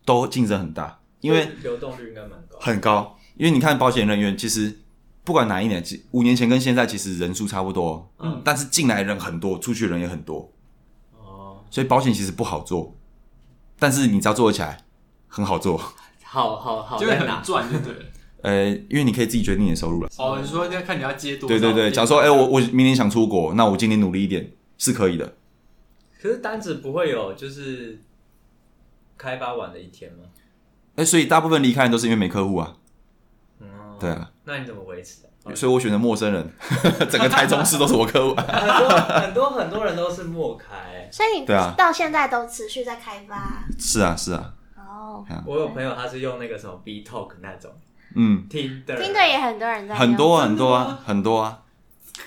[0.05, 4.81] 都竞争很大，因为流动率应该蛮高，很高，因为你看保险人员其实
[5.25, 10.51] 不管哪一年，五年前跟现在其实人数差不多，嗯，但是进来人很多，出去人也很多。
[11.75, 12.95] 所以保险其实不好做，
[13.81, 14.85] 但是你只要做得起来，
[15.27, 15.77] 很好做，
[16.23, 18.05] 好好好，就会很赚，就对了。
[18.43, 20.09] 呃，因为你可以自己决定你的收入了。
[20.17, 21.59] 哦，你说要看你要接多少？
[21.59, 25.35] 对对对，假如说，哎、欸，我我明年想出国，那我今年努力一点是可以的。
[26.23, 27.99] 可是单子不会有就是
[29.19, 30.27] 开发完的一天吗？
[30.95, 32.77] 哎、欸，所以大部分离开都是因为没客户啊。
[33.59, 34.31] 嗯，对啊。
[34.45, 35.23] 那你怎么维持？
[35.55, 36.51] 所以我选择陌生人，
[37.11, 38.35] 整个台中市都是我客户。
[38.41, 43.65] 很多很多很多人都是默开，所以你对啊，到现在都持续在开发。
[43.79, 44.53] 是啊，是啊。
[44.77, 47.71] 哦、oh, 啊，我有朋友他是用那个什么 B Talk 那种，
[48.15, 51.59] 嗯，听的，听的也很多人在用，很多很多啊，很多啊。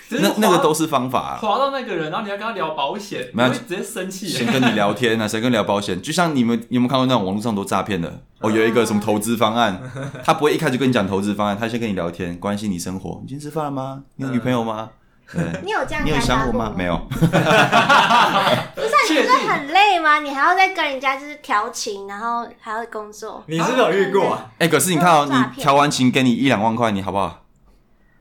[0.09, 6.01] 那那个都是方法啊，滑到那个人，然后你要跟他聊保险，没有直接生气，先跟你聊天啊， 谁跟你聊保险？
[6.01, 8.21] 就像你们，你有没有看过那种网络上都诈骗的？
[8.39, 9.81] 哦，有一个什么投资方案，
[10.23, 13.19] 他不会一开始就跟你讲投资方案，他先跟你聊天，关心你生活。
[13.21, 14.03] 你今天吃饭了吗？
[14.15, 14.89] 你有女朋友吗？
[15.33, 16.71] 对， 你有这样你有想我吗？
[16.77, 16.97] 没有。
[17.09, 20.19] 不是、啊，你不是很累吗？
[20.19, 23.43] 你还要再跟人家就是调情，然后还要工作。
[23.47, 24.45] 你是不是有遇过、啊？
[24.59, 27.43] 哎、欸，可是你看哦、你调完情给你一两万块，你好不好？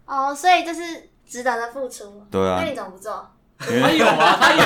[0.07, 2.25] 哦，所以就是值得的付出。
[2.31, 2.59] 对啊。
[2.61, 3.31] 那你怎么不做？
[3.59, 4.63] 他有啊，他有，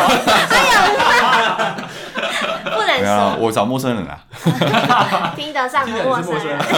[0.50, 0.58] 他
[2.64, 3.08] 有，不能说。
[3.08, 4.18] 啊、我找陌生人啊。
[5.36, 6.58] 听得上的陌生人。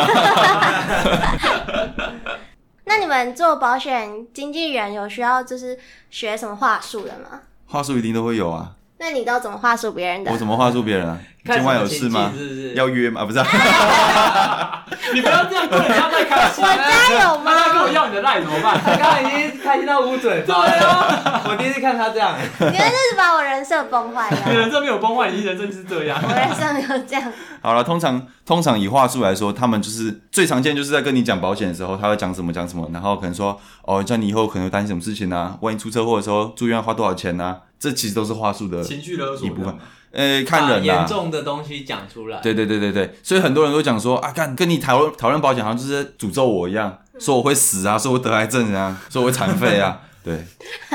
[2.84, 5.78] 那你们做保险经纪人有需要就是
[6.10, 7.40] 学什么话术的吗？
[7.66, 8.72] 话术一定都会有啊。
[9.02, 10.30] 那你都怎么话术别人的？
[10.30, 11.18] 我怎么话术别人啊？
[11.44, 12.30] 今晚有事吗？
[12.38, 13.24] 是是要约吗？
[13.24, 13.44] 不是、啊。
[15.12, 16.64] 你不要这样，不要太开心。
[16.64, 17.50] 我家有吗？
[17.52, 18.80] 他跟我要你的赖怎么办？
[18.80, 20.44] 他刚刚已经开心到捂嘴。
[20.46, 22.36] 对啊，我第一次看他这样。
[22.60, 24.38] 你们这是把我人设崩坏了。
[24.46, 26.22] 你人设没有崩坏，你人设是这样。
[26.22, 27.32] 我人设没有这样。
[27.60, 39.76] 好了，通常通常以话术来说，他们就是最常见，就是在跟你讲保险的时候，他会讲什么讲什么，然后可能说哦，叫你以后可能会担心什么事情啊，万一出车祸的时候住院要花多少钱啊，这其实都是话术的情绪勒索一部分。
[40.12, 42.38] 呃、欸，看人啦，严重的东西讲出来。
[42.40, 50.00] 对对对对对，所以很多人都讲说啊，干跟你讨论讨论保险，好像就是诅咒我一样， 说我会死啊，说我得癌症啊，说我会残废啊。
[50.22, 50.40] 对，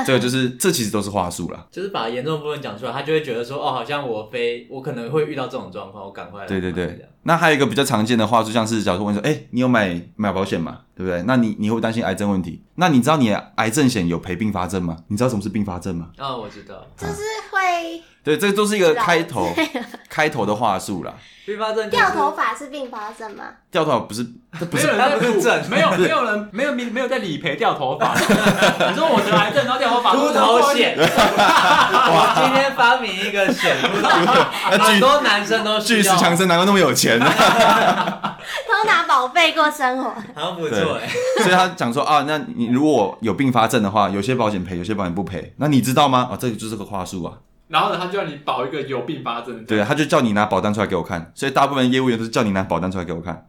[0.06, 6.46] 这个就是这其实都是话术啦，就是把严重部分讲出来，他就会觉得说，哦，好像我非我可能会遇到这种状况，我赶快。
[6.46, 7.06] 对对对。
[7.28, 10.78] 那还有一个比较常见的话术，像是假如问说，哎、欸，你有买买保险吗？
[10.96, 11.22] 对不对？
[11.26, 12.64] 那你你会担心癌症问题？
[12.76, 14.96] 那你知道你的癌症险有赔并发症吗？
[15.08, 16.06] 你知道什么是并发症吗？
[16.16, 18.02] 啊、哦，我知道，就是会。
[18.24, 19.48] 对，这都是一个开头
[20.08, 21.12] 开头的话术啦。
[21.46, 23.44] 并发症掉头发是并发症吗？
[23.70, 24.22] 掉头发不是，
[24.70, 28.12] 不是，没有人在不是 没有没有人没有没有在理赔掉头发。
[28.20, 30.94] 你说我得癌症，然后掉头发，秃头险。
[30.98, 37.17] 我今天发明一个险，很多男生都巨石强森，难怪那么有钱？
[37.24, 41.08] 都拿宝贝过生活，好像不错哎。
[41.42, 45.54] 所以他讲说啊，那你如果有并发症的话，有些保险赔，有些保险不赔。
[45.56, 46.28] 那你知道吗？
[46.32, 47.38] 啊，这个就是个话术啊。
[47.68, 49.62] 然后呢，他就让你保一个有并发症的。
[49.64, 53.46] 对，他就叫你拿保单出来给我看，所以大部分业务员都是叫你拿保单出来给我看。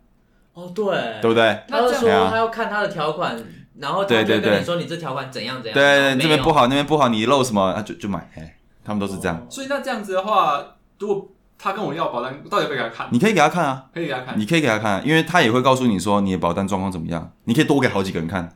[0.54, 0.86] 哦，对，
[1.22, 1.64] 对不对？
[1.70, 3.42] 他就说他要看他的条款，
[3.78, 5.74] 然后他就跟你说你这条款怎样怎样。
[5.74, 8.30] 对对，这边不好，那边不好，你漏什么，那就就买。
[8.36, 9.48] 哎，他们都是这样。
[9.50, 10.62] 所以那这样子的话，
[10.98, 11.30] 如果
[11.60, 13.10] 他跟我要保单，到底要不要给他看？
[13.12, 18.50] 你可以给他看啊，可以给他看，你可以给他看，因为他也会告诉你说你的保单状况怎么样，你可以多给好几个人看。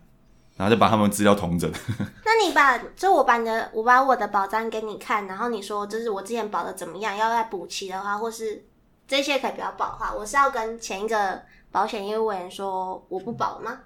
[0.56, 1.68] 然后就把他们资料统整。
[2.24, 7.18] 那你把，就我把你的，我把我的保单给你看，然后你说这是我之前保的怎么样？
[7.18, 8.63] 要再补齐的话，或是
[9.08, 13.80] 这些可以不要保的话，我是要跟前一个保险业务员说我不保吗？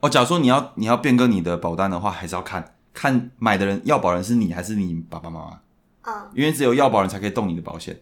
[0.00, 5.60] 哦，假如说你要你要变更你的保单的话，还是要看看买的人要保人是你还是你爸爸妈妈？
[6.02, 7.98] 嗯，因为只有要保人才可以动你的保险。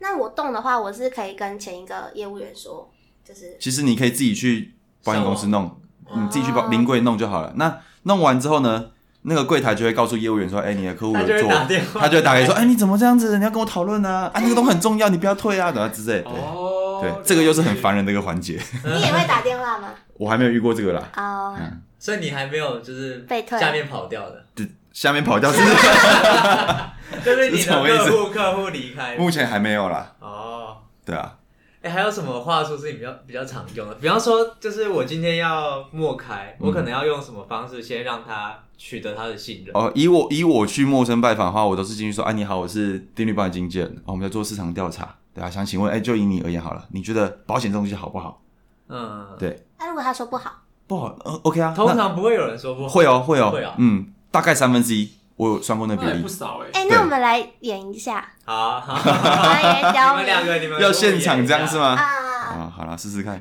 [0.00, 2.90] 那我动的话，我是可以跟前一个业务员说，
[3.24, 5.76] 就是其实你可以自己去保险公司弄。
[6.12, 7.52] 你自己去保临柜弄就好了。
[7.54, 8.90] 那弄完之后呢，
[9.22, 11.48] 那个柜台就会告诉业务员说：“哎、欸，你的客户有做，
[11.94, 13.38] 他就会打给说：哎、欸，你怎么这样子？
[13.38, 14.28] 你要跟我讨论啊！
[14.34, 18.54] 啊，那个都很重要，你不要退啊，等下之类。”哦，对，这个又是很烦人的一个环节。
[18.84, 19.94] 你也会打电话吗？
[20.14, 21.08] 我还没有遇过这个啦。
[21.16, 24.44] 哦，嗯，所以你还没有就是被退，下面跑掉的。
[24.52, 25.58] 对，下面跑掉是，
[27.24, 30.14] 就是你的客户客户离开，目前还没有啦。
[30.20, 31.36] 哦，对啊。
[31.82, 33.94] 哎、欸，还有什么话术是你比较比较常用的？
[33.94, 39.74] 比方说，就是我今天要陌开，嗯、我可能要用什么方式先让他取得他的信任？
[39.74, 48.42] 哦，以我以我去陌生拜访的话，我都是进去说：“哎、啊，你好，我是定律保险经纪人，哦，我们在做市场调查，对啊，想请问，哎、欸，就以你而言好了，你觉得保险这东西好不好？”
[48.90, 49.64] 嗯，对。
[49.78, 50.52] 那、啊、如果他说不好，
[50.86, 55.12] 不好，呃，OK 啊，通常不会有人说不好，会哦，会哦，会哦，嗯，大概三分之一。
[55.36, 56.86] 我有算过那比例，不少哎、哎。
[56.90, 58.28] 那我们来演一下。
[58.44, 61.94] 好，好，来教你们两个，你们要现场这样是吗？
[61.94, 62.04] 啊，
[62.52, 63.40] 啊，好了，试试看。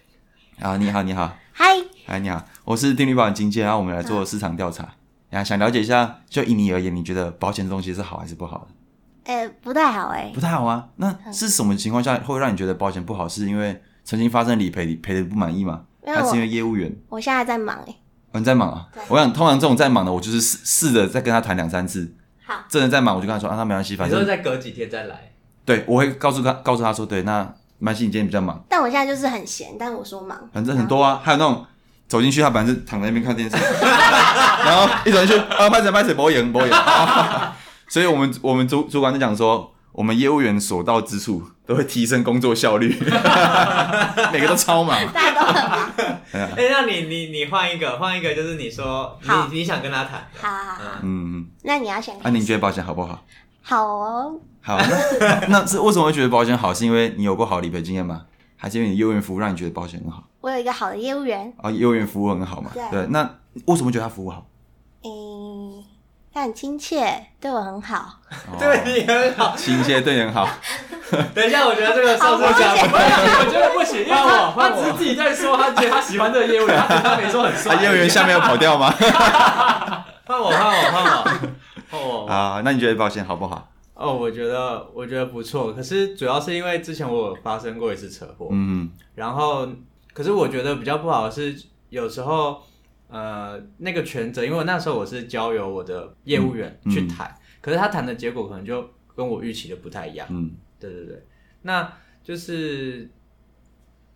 [0.60, 1.74] 啊，你好，你好，嗨，
[2.06, 4.88] 嗨，你好，我是定律保险经纪，然后我们来做市场调查，
[5.32, 8.66] 啊，想了解一下，就以你而言，你觉得保险这东西是好还是不好
[9.26, 9.50] 的？
[9.60, 10.88] 不太好哎、欸，不太好啊。
[10.96, 13.28] 那是什么情况下会让你觉得保险不好？
[13.28, 15.82] 是因为曾经发生理赔，理赔的不满意吗？
[16.06, 16.90] 还是因为业务员？
[17.10, 17.94] 我现在在忙哎、
[18.34, 18.38] 欸。
[18.38, 18.86] 你、哦、在忙啊？
[19.08, 22.14] 我想通常这种在忙的，我就是试试着再跟他谈两三次。
[22.46, 25.32] 好，真的在忙，我就跟他说啊，那没关系，反正你说再隔几天再来。
[25.64, 27.42] 对，我会告诉他，告诉他说，对，那
[27.78, 28.62] 没关系，你今天比较忙。
[28.68, 30.38] 但我现在就是很闲，但我说忙。
[30.52, 31.64] 反正很多啊，还有那种
[32.06, 36.74] 走进去，他本来是躺在那边看电视， 然后一走进去啊，拍谁拍谁，不会赢，不会赢。
[37.88, 39.70] 所以我们我们主主管就讲说。
[39.94, 42.88] 我们业务员所到之处都会提升工作效率，
[44.32, 45.90] 每个都超忙，大家都很忙。
[46.32, 52.14] 哎、欸，那你你你换一个，换一个，就是你说你你想跟他谈，好好好，嗯嗯，那你要选。
[52.22, 53.24] 那、啊、你觉得保险好不好？
[53.62, 54.38] 好哦。
[54.60, 54.78] 好，
[55.20, 56.72] 那 那是为什么会觉得保险好？
[56.74, 58.22] 是因为你有过好理赔经验吗？
[58.56, 60.24] 还是因为你业务员服务让你觉得保险很好？
[60.40, 61.52] 我有一个好的业务员。
[61.58, 62.70] 啊，业务员服务很好嘛？
[62.74, 62.82] 对。
[62.90, 63.22] 对，那
[63.66, 64.46] 为什么觉得他服务好？
[65.02, 65.10] 诶，
[66.34, 68.18] 他很亲切，对我很好，
[68.58, 70.48] 对你很好， 亲切对你很好。
[71.32, 77.76] 等一下，我觉得这个上次讲，我觉得不行，因为他他只是自己在说，他觉得他喜欢这个业务员，他他没说很帅。
[77.80, 78.92] 业务员下面要跑掉吗？
[80.26, 81.24] 换我，换我，换我，
[81.92, 82.26] 换我。
[82.26, 83.68] 啊，那你觉得保险好不好？
[83.94, 89.68] 哦，我觉得我觉得不错，可是主要是因为之前我有发生过一次车祸，嗯，然后
[90.12, 91.56] 可是我觉得比较不好的是
[91.90, 92.60] 有时候。
[93.14, 98.84] 呃，那个权责，因为那时候我是交由我的业务员去谈，嗯嗯、可是他谈的结果可能就
[99.14, 100.26] 跟我预期的不太一样。
[100.30, 100.50] 嗯，
[100.80, 101.24] 对对对，
[101.62, 101.92] 那
[102.24, 103.08] 就是，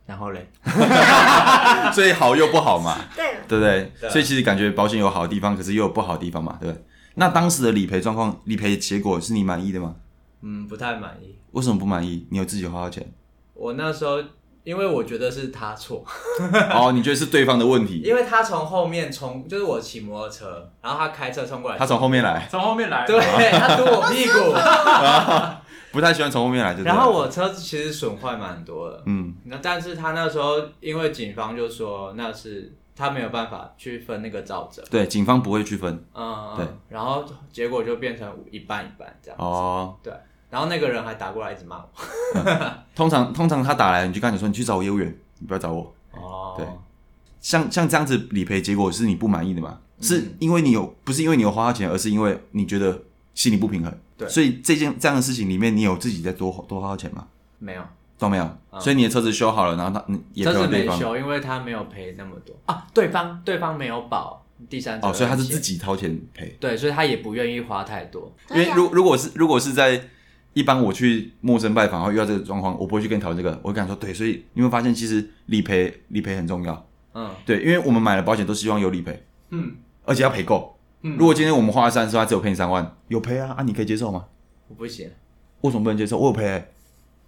[0.05, 0.51] 然后嘞，
[1.95, 3.93] 最好又不好嘛， 对，对不对？
[4.01, 6.85] 对，所以其实感觉保险有好的地方，可是又有不好的地方嘛，对不对？
[7.15, 9.95] 那当时的理赔状况，理赔结果是你满意的吗？
[10.43, 11.37] 嗯，不太满意。
[11.53, 12.27] 为什么不满意？
[12.31, 13.07] 你有自己花到钱？
[13.55, 14.21] 我那时候。
[14.69, 16.05] 因为我觉得是他错，
[16.75, 18.01] 哦，你觉得是对方的问题？
[18.05, 23.19] 因为他从后面冲，就是我骑摩托车，然后他开车冲过来，他从后面来，从后面来，对，
[23.51, 24.53] 他堵我屁股，
[25.91, 40.13] 不太喜欢从后面来就，然后我车子其实损坏蛮多的，嗯，那但是他那时候因为警方就说那是他没有办法去分那个造责，对，警方不会去分，嗯，对，然后结果就变成一半一半这样子，哦，对。
[40.51, 41.89] 然后那个人还打过来一直骂我、
[42.35, 42.73] 嗯。
[42.95, 45.95] 通常通常他打来，你就跟你说，你去找我业务员，你不要找我。
[46.13, 46.55] 哦。
[46.57, 46.67] 对。
[47.41, 49.79] 像像这样子理赔结果是你不满意的吗？
[49.99, 53.03] 嗯、是因为你有不是因为你有花到钱，而是因为你觉得
[53.35, 53.93] 心里不平衡。
[54.17, 54.29] 对。
[54.29, 57.27] 所以这件这样的事情里面，你有自己在多多花到钱吗？
[57.59, 57.83] 没有，
[58.19, 58.45] 都没有。
[58.73, 62.87] 嗯、所以你的车子修好了，然后他也车子没修，因为他没有赔那么多啊。
[62.95, 65.07] 对方对方没有保第三者。
[65.07, 66.57] 哦，所以他是自己掏钱赔。
[66.59, 68.33] 对，所以他也不愿意花太多。
[68.51, 70.01] 因为如如果是如果是在
[70.59, 84.25] 一般我去陌生拜访，然后遇到这个状况，我不会去跟你讨论这个，我会跟他说，对，所以你会发现其实理赔理赔很重要，嗯，对，因为我们买了保险都希望有理赔，嗯，而且要赔够，嗯，如果今天我们花了三十万，只有赔你三万，有赔啊，啊，你可以接受吗？
[84.67, 85.09] 我不行，
[85.61, 86.19] 为什么不能接受？
[86.19, 86.69] 我有赔、欸，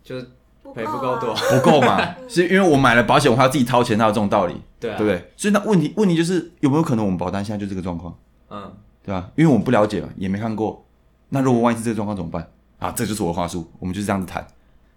[0.02, 0.26] 就是
[0.74, 5.30] 赔不够多，不够嘛， 是因为我买了保险，我还要自己掏钱，哪有这种道理，对、啊，对不对？
[5.36, 8.18] 所以那问题问题就是有没有可能我们保单现在就这个状况，
[8.50, 8.72] 嗯，
[9.04, 9.30] 对吧？
[9.36, 10.84] 因为我们不了解嘛，也没看过，
[11.28, 12.50] 那如果万一是这个状况怎么办？
[12.80, 14.44] 啊，这就是我的话术，我们就是这样子谈。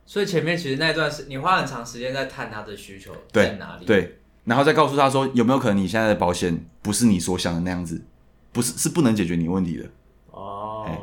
[0.05, 8.01] 所以前面其实那段时，你花很长时间在探他的需求在哪里，对，对，然后再告诉他说有没有可能你现在的保险不是你所想的那样子，
[8.51, 9.85] 不是是不能解决你问题的。
[10.31, 10.97] 哦，欸、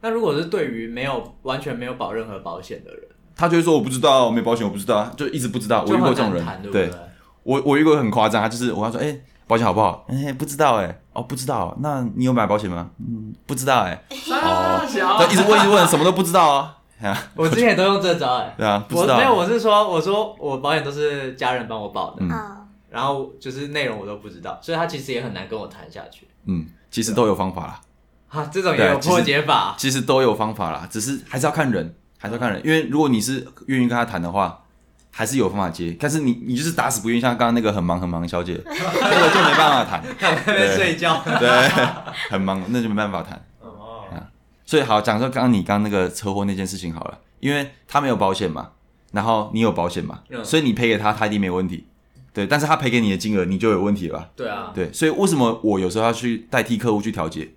[0.00, 3.02] 那如果是对于没有完全没有保任何保险的人，
[3.36, 5.84] 他就会说我不知道，我没保险，我不知道，就一直不知道。
[5.86, 6.98] 我遇过这种人，对，对，对，
[7.42, 9.22] 我我遇过很夸张，他就是我跟他说，哎、欸。
[9.52, 10.06] 保险好不好？
[10.08, 11.76] 哎、欸，不知道哎、欸，哦，不知道。
[11.80, 12.88] 那你有买保险吗？
[12.98, 14.34] 嗯，不知道哎、欸。
[14.40, 16.78] 哦，对，一直问，一直问，什么都不知道啊。
[17.36, 18.54] 我之前也都用这招哎、欸。
[18.56, 19.18] 对啊，不知道。
[19.18, 22.22] 没有，我是说，我说我保险都是家人帮我保的。
[22.22, 22.30] 嗯。
[22.88, 26.26] 然后就是内容我都不知道，所以他其实也很难跟我谈下去。
[26.46, 27.80] 嗯，其实都有方法啦。
[28.30, 29.90] 啊，这种也有破解法其。
[29.90, 32.58] 其实都有方法啦，只是还是要看人，还是要看人。
[32.64, 34.58] 因为如果你是愿意跟他谈的话。
[35.14, 41.48] 还是有方法接，但是你你就是打死不愿意，像刚刚那个很忙很忙的小姐， 那个就没办法谈， 看在那边睡觉，对，
[42.30, 43.40] 很忙，那就没办法谈。
[43.60, 44.04] 哦，
[44.64, 48.70] 所以好讲说，刚刚你刚刚那个车祸那件事情好了，因为他没有保险嘛，
[49.12, 51.86] 然后你有保险嘛，嗯、所以你赔给他，他一定没问题。
[52.32, 54.30] 对，但是他赔给你的金额，你就有问题了吧？
[54.34, 57.50] 对啊，对，所以为什么我有时候要去代替客户去调解，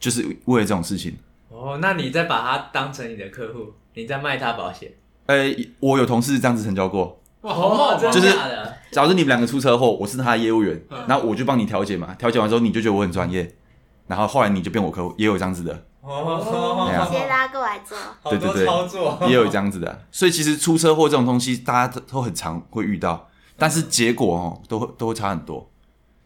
[0.00, 1.14] 就是为了这种事情。
[1.50, 4.90] 哦，那你再把他当成你的客户，你再卖他保险。
[5.36, 8.36] 呃、欸，我有同事这样子成交过，哇，好好，就是
[8.90, 13.54] 假如你们两个出车祸，我是他的业务员，嗯、然后我就帮你调解嘛，调解完之后你就觉得我很专业，
[14.06, 17.96] 然后后来你就变我客户，也有这样子的，哦，直接拉过来做，
[18.30, 25.68] 对对对，操作也有这样子的，所以其实出车祸这种东西大家都很常会遇到，但是结果哦都会都会差很多。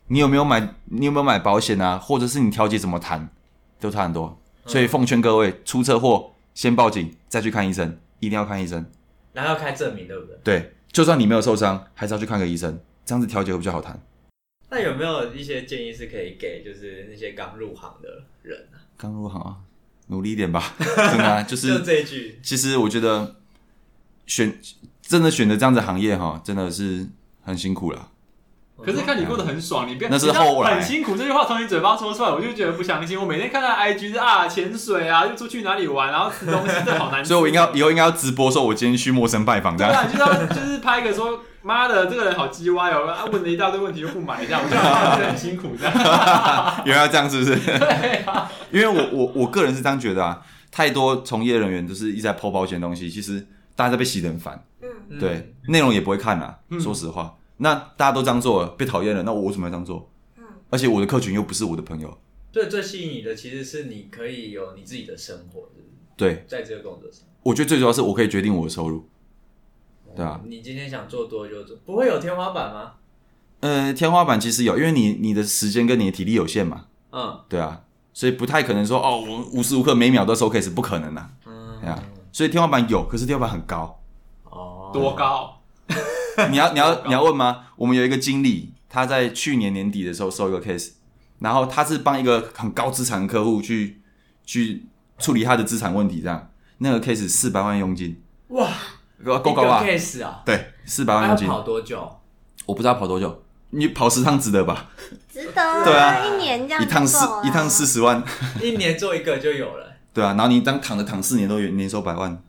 [0.09, 0.61] 你有没有买？
[0.84, 1.98] 你有没有买保险啊？
[1.98, 3.28] 或者是你调解怎么谈，
[3.80, 4.38] 都差很多。
[4.64, 7.98] 所以奉劝各位，出车祸先报警，再去看医生。
[8.20, 8.84] 一定要看医生，
[9.32, 10.38] 然后要开证明，对不对？
[10.42, 14.00] 对，就算你没有受伤，还是要去看个医生，这样子调解会比较好谈。
[14.68, 18.82] 那有没有一些建议是可以给，就是那些刚入行的人啊？
[18.96, 19.56] 刚入行啊，
[20.08, 22.38] 努力一点吧， 真的、啊，就是就这一句。
[22.42, 23.36] 其实我觉得
[24.26, 24.58] 选
[25.02, 27.06] 真的选择这样子行业哈，真的是
[27.42, 28.10] 很辛苦了。
[28.85, 31.16] 可是看你过得很爽，你变那是后来很辛苦。
[31.16, 33.18] 这句话从你嘴巴说出来，我就觉得不相信。
[33.18, 37.24] 我每天看到 IG 是啊，潜水啊，又出去哪里玩，然后吃东西，这好难。
[37.24, 39.93] 所以我应该以后应该要直播说，我今天去陌生拜访这样。
[39.93, 45.95] 对啊，就是要就是拍一个说，妈的，这个人好鸡歪哦，啊，问了一大堆问题又不买，这样我觉得很辛苦这样。
[46.85, 47.57] 原来要这样是不是？
[47.57, 50.39] 对啊，因为我我我个人是这样觉得啊，
[50.70, 54.62] 太多从业人员就是一直在 po 保险的东西，其实大家在被洗得很烦。
[54.83, 57.33] 嗯，对，内容也不会看啦，说实话。
[57.59, 60.11] 那大家都这样做了，被讨厌了，那我为什么要这样做？
[60.36, 62.18] 嗯，而且我的客群又不是我的朋友，
[62.52, 65.68] 对，最吸引你的其实是你可以有你自己的生活，
[66.16, 69.09] 对，在这个工作上，我觉得最主要是我可以决定我的收入。
[70.14, 72.92] 对啊，你今天想做多就做，不会有天花板吗？
[73.61, 76.86] 呃，天花板其实有，因为你你的时间跟你的体力有限嘛。
[77.12, 77.82] 嗯，对啊，
[78.12, 81.30] 所以不太可能说哦，我无时无刻每秒都收 case，不可能的。
[81.46, 82.02] 嗯，对啊，
[82.32, 83.98] 所以天花板有，可是天花板很高。
[84.44, 85.55] 哦，多高？
[86.51, 87.66] 你要你要 你要问吗？
[87.76, 90.93] 我们有一个经理，他在去年年底的时候收一个 case，
[91.41, 94.03] 然后他是帮一个很高资产的客户去
[94.45, 94.87] 去
[95.18, 98.22] 处理他的资产问题，这样那个 case 四百万佣金。
[98.49, 98.68] 哇！
[99.24, 101.49] 够高吧？case 啊，对，四百万佣金。
[101.49, 102.20] 跑多久？
[102.66, 103.43] 我不知道跑多久。
[103.70, 104.91] 你跑十趟值得吧？
[105.32, 105.84] 值得。
[105.84, 106.82] 对啊，一年这样。
[106.82, 108.22] 一趟四一趟四十万，
[108.62, 109.95] 一年做一个就有了。
[110.12, 112.43] 对啊，然后你当躺着躺四年都有年收百万。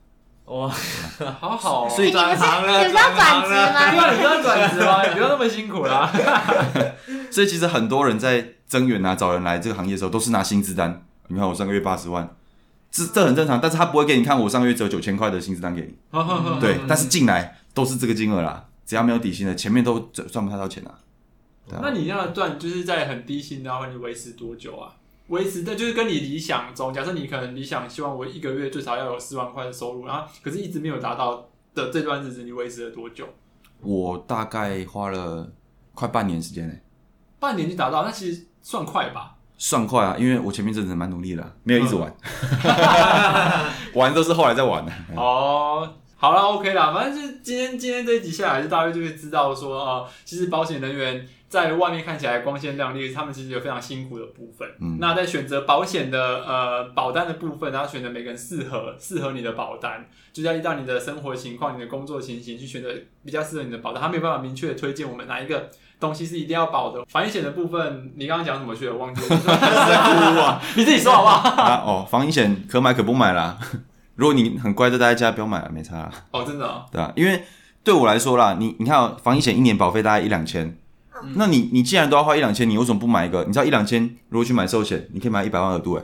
[0.47, 0.67] 哇，
[1.39, 1.85] 好好。
[1.85, 3.51] 哦所以转行了，你不要转职吗？
[3.51, 5.03] 对啊，你不要转职吗？
[5.07, 6.11] 你不要那么辛苦啦。
[7.31, 11.03] 所以其实很多人在增援啊，找人来这个行业的时候，都是拿薪资单。
[11.27, 12.29] 你看我上个月八十万。
[12.89, 15.93] 这这很正常，但是他不会给你看我上个月只有九千块的薪资单给你，
[16.61, 20.95] 对，但是进来都是这个金额啦，只要没有底薪的，前面都赚不太到钱啊。
[21.69, 24.95] 啊那你那样赚就是在很低薪的话，你维持多久啊？
[25.27, 33.27] 维持的就是跟你理想中，假设你可能理想希望我一个月最少要有四万块的收入，然后可是一直没有达到的这段日子，你维持了多久？
[33.81, 35.51] 我大概花了
[35.93, 36.73] 快半年时间呢。
[37.39, 39.35] 半年就达到，那其实算快吧。
[39.59, 42.15] 算快啊，因为我前面真的蛮努力的，没有一直玩，
[43.95, 44.91] 玩都是后来再玩的。
[45.15, 54.67] 哦，好了，OK 啦，反正就是今天今天这一集下来，就大约就会知道说啊、呃，其实保险人员在外面看起来光鲜亮丽，他们其实有非常辛苦的部分。
[54.81, 62.89] 嗯，那在选择保险的呃保单的部分，然后选择每个人适合适合你的保单，就要依照你的生活情况、你的工作情形去选择
[63.23, 64.01] 比较适合你的保单。
[64.01, 65.69] 他没有办法明确的推荐我们哪一个。
[65.99, 68.93] 东西是一定要保的，防疫险的部分，你刚刚讲什么去了？
[68.93, 69.51] 我忘记了。
[69.51, 71.63] 啊、 你自己说好不好？
[71.63, 73.57] 啊哦，防疫险可买可不买啦。
[74.13, 76.11] 如果你很乖的待在家，不要买了，没差啦。
[76.29, 76.85] 哦，真的、哦。
[76.91, 77.41] 对啊，因为
[77.83, 80.77] 对我来说啦，你你看、哦，防疫险一年保费大概一两千，
[81.23, 83.43] 嗯、那你你既然都要花一两千，你为什么不买一个？
[83.45, 86.03] 你知道一两千如果去买寿险，你可以买一百万额度哎，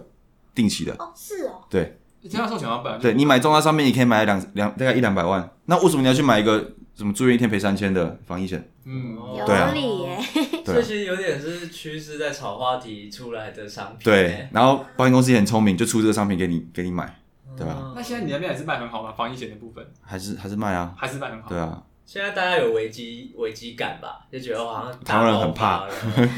[0.55, 0.93] 定期的。
[0.99, 1.61] 哦，是哦。
[1.70, 1.99] 对。
[2.22, 6.74] 你听到寿险要本对你买中大上面，你可以买两两大概一两百万，那为什么你要去买一个？
[6.95, 8.70] 什么住院一天赔三千的防疫险？
[8.86, 10.20] 嗯，有理耶。
[10.64, 14.03] 这其实有点是趋势在炒话题出来的商品。
[14.03, 17.20] 对，然后保险公司也很聪明，就出这个商品给你，给你买，
[17.57, 17.93] 对吧？
[17.95, 19.11] 那现在你那边还是卖很好吗？
[19.11, 21.49] 防疫险的部分还是还是卖啊，还是卖很好。
[21.49, 21.82] 对啊，
[22.14, 24.20] 现在大家有危机危机感吧？
[24.32, 25.80] 就觉得好像台湾人很怕，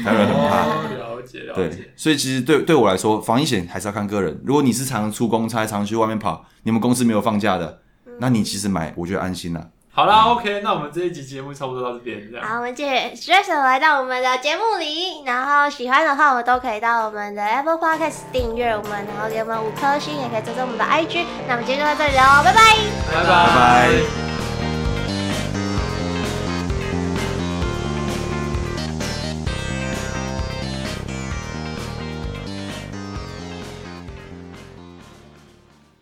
[0.02, 0.56] 台湾人很怕。
[0.96, 1.68] 了解了解。
[1.68, 4.40] 对，所以其实对对我来说，防疫险还是要看个人。
[4.42, 7.80] 如果你是常出公差，常去外面跑，你们公司没有放假的，
[8.20, 9.68] 那你其实买，我觉得安心了。
[9.90, 12.46] 好啦，OK，那我们这一集节目差不多到这边，这样。
[12.46, 21.26] 好，我们谢谢 Jason 来到我们的节目里，然后喜欢的话，我们都可以到我们的 Apple Podcast 订阅我们，然后给我们五颗星，也可以追踪我们的 IG。
[21.46, 22.60] 那我们今天就到这里喽，拜拜，
[23.12, 24.35] 拜拜。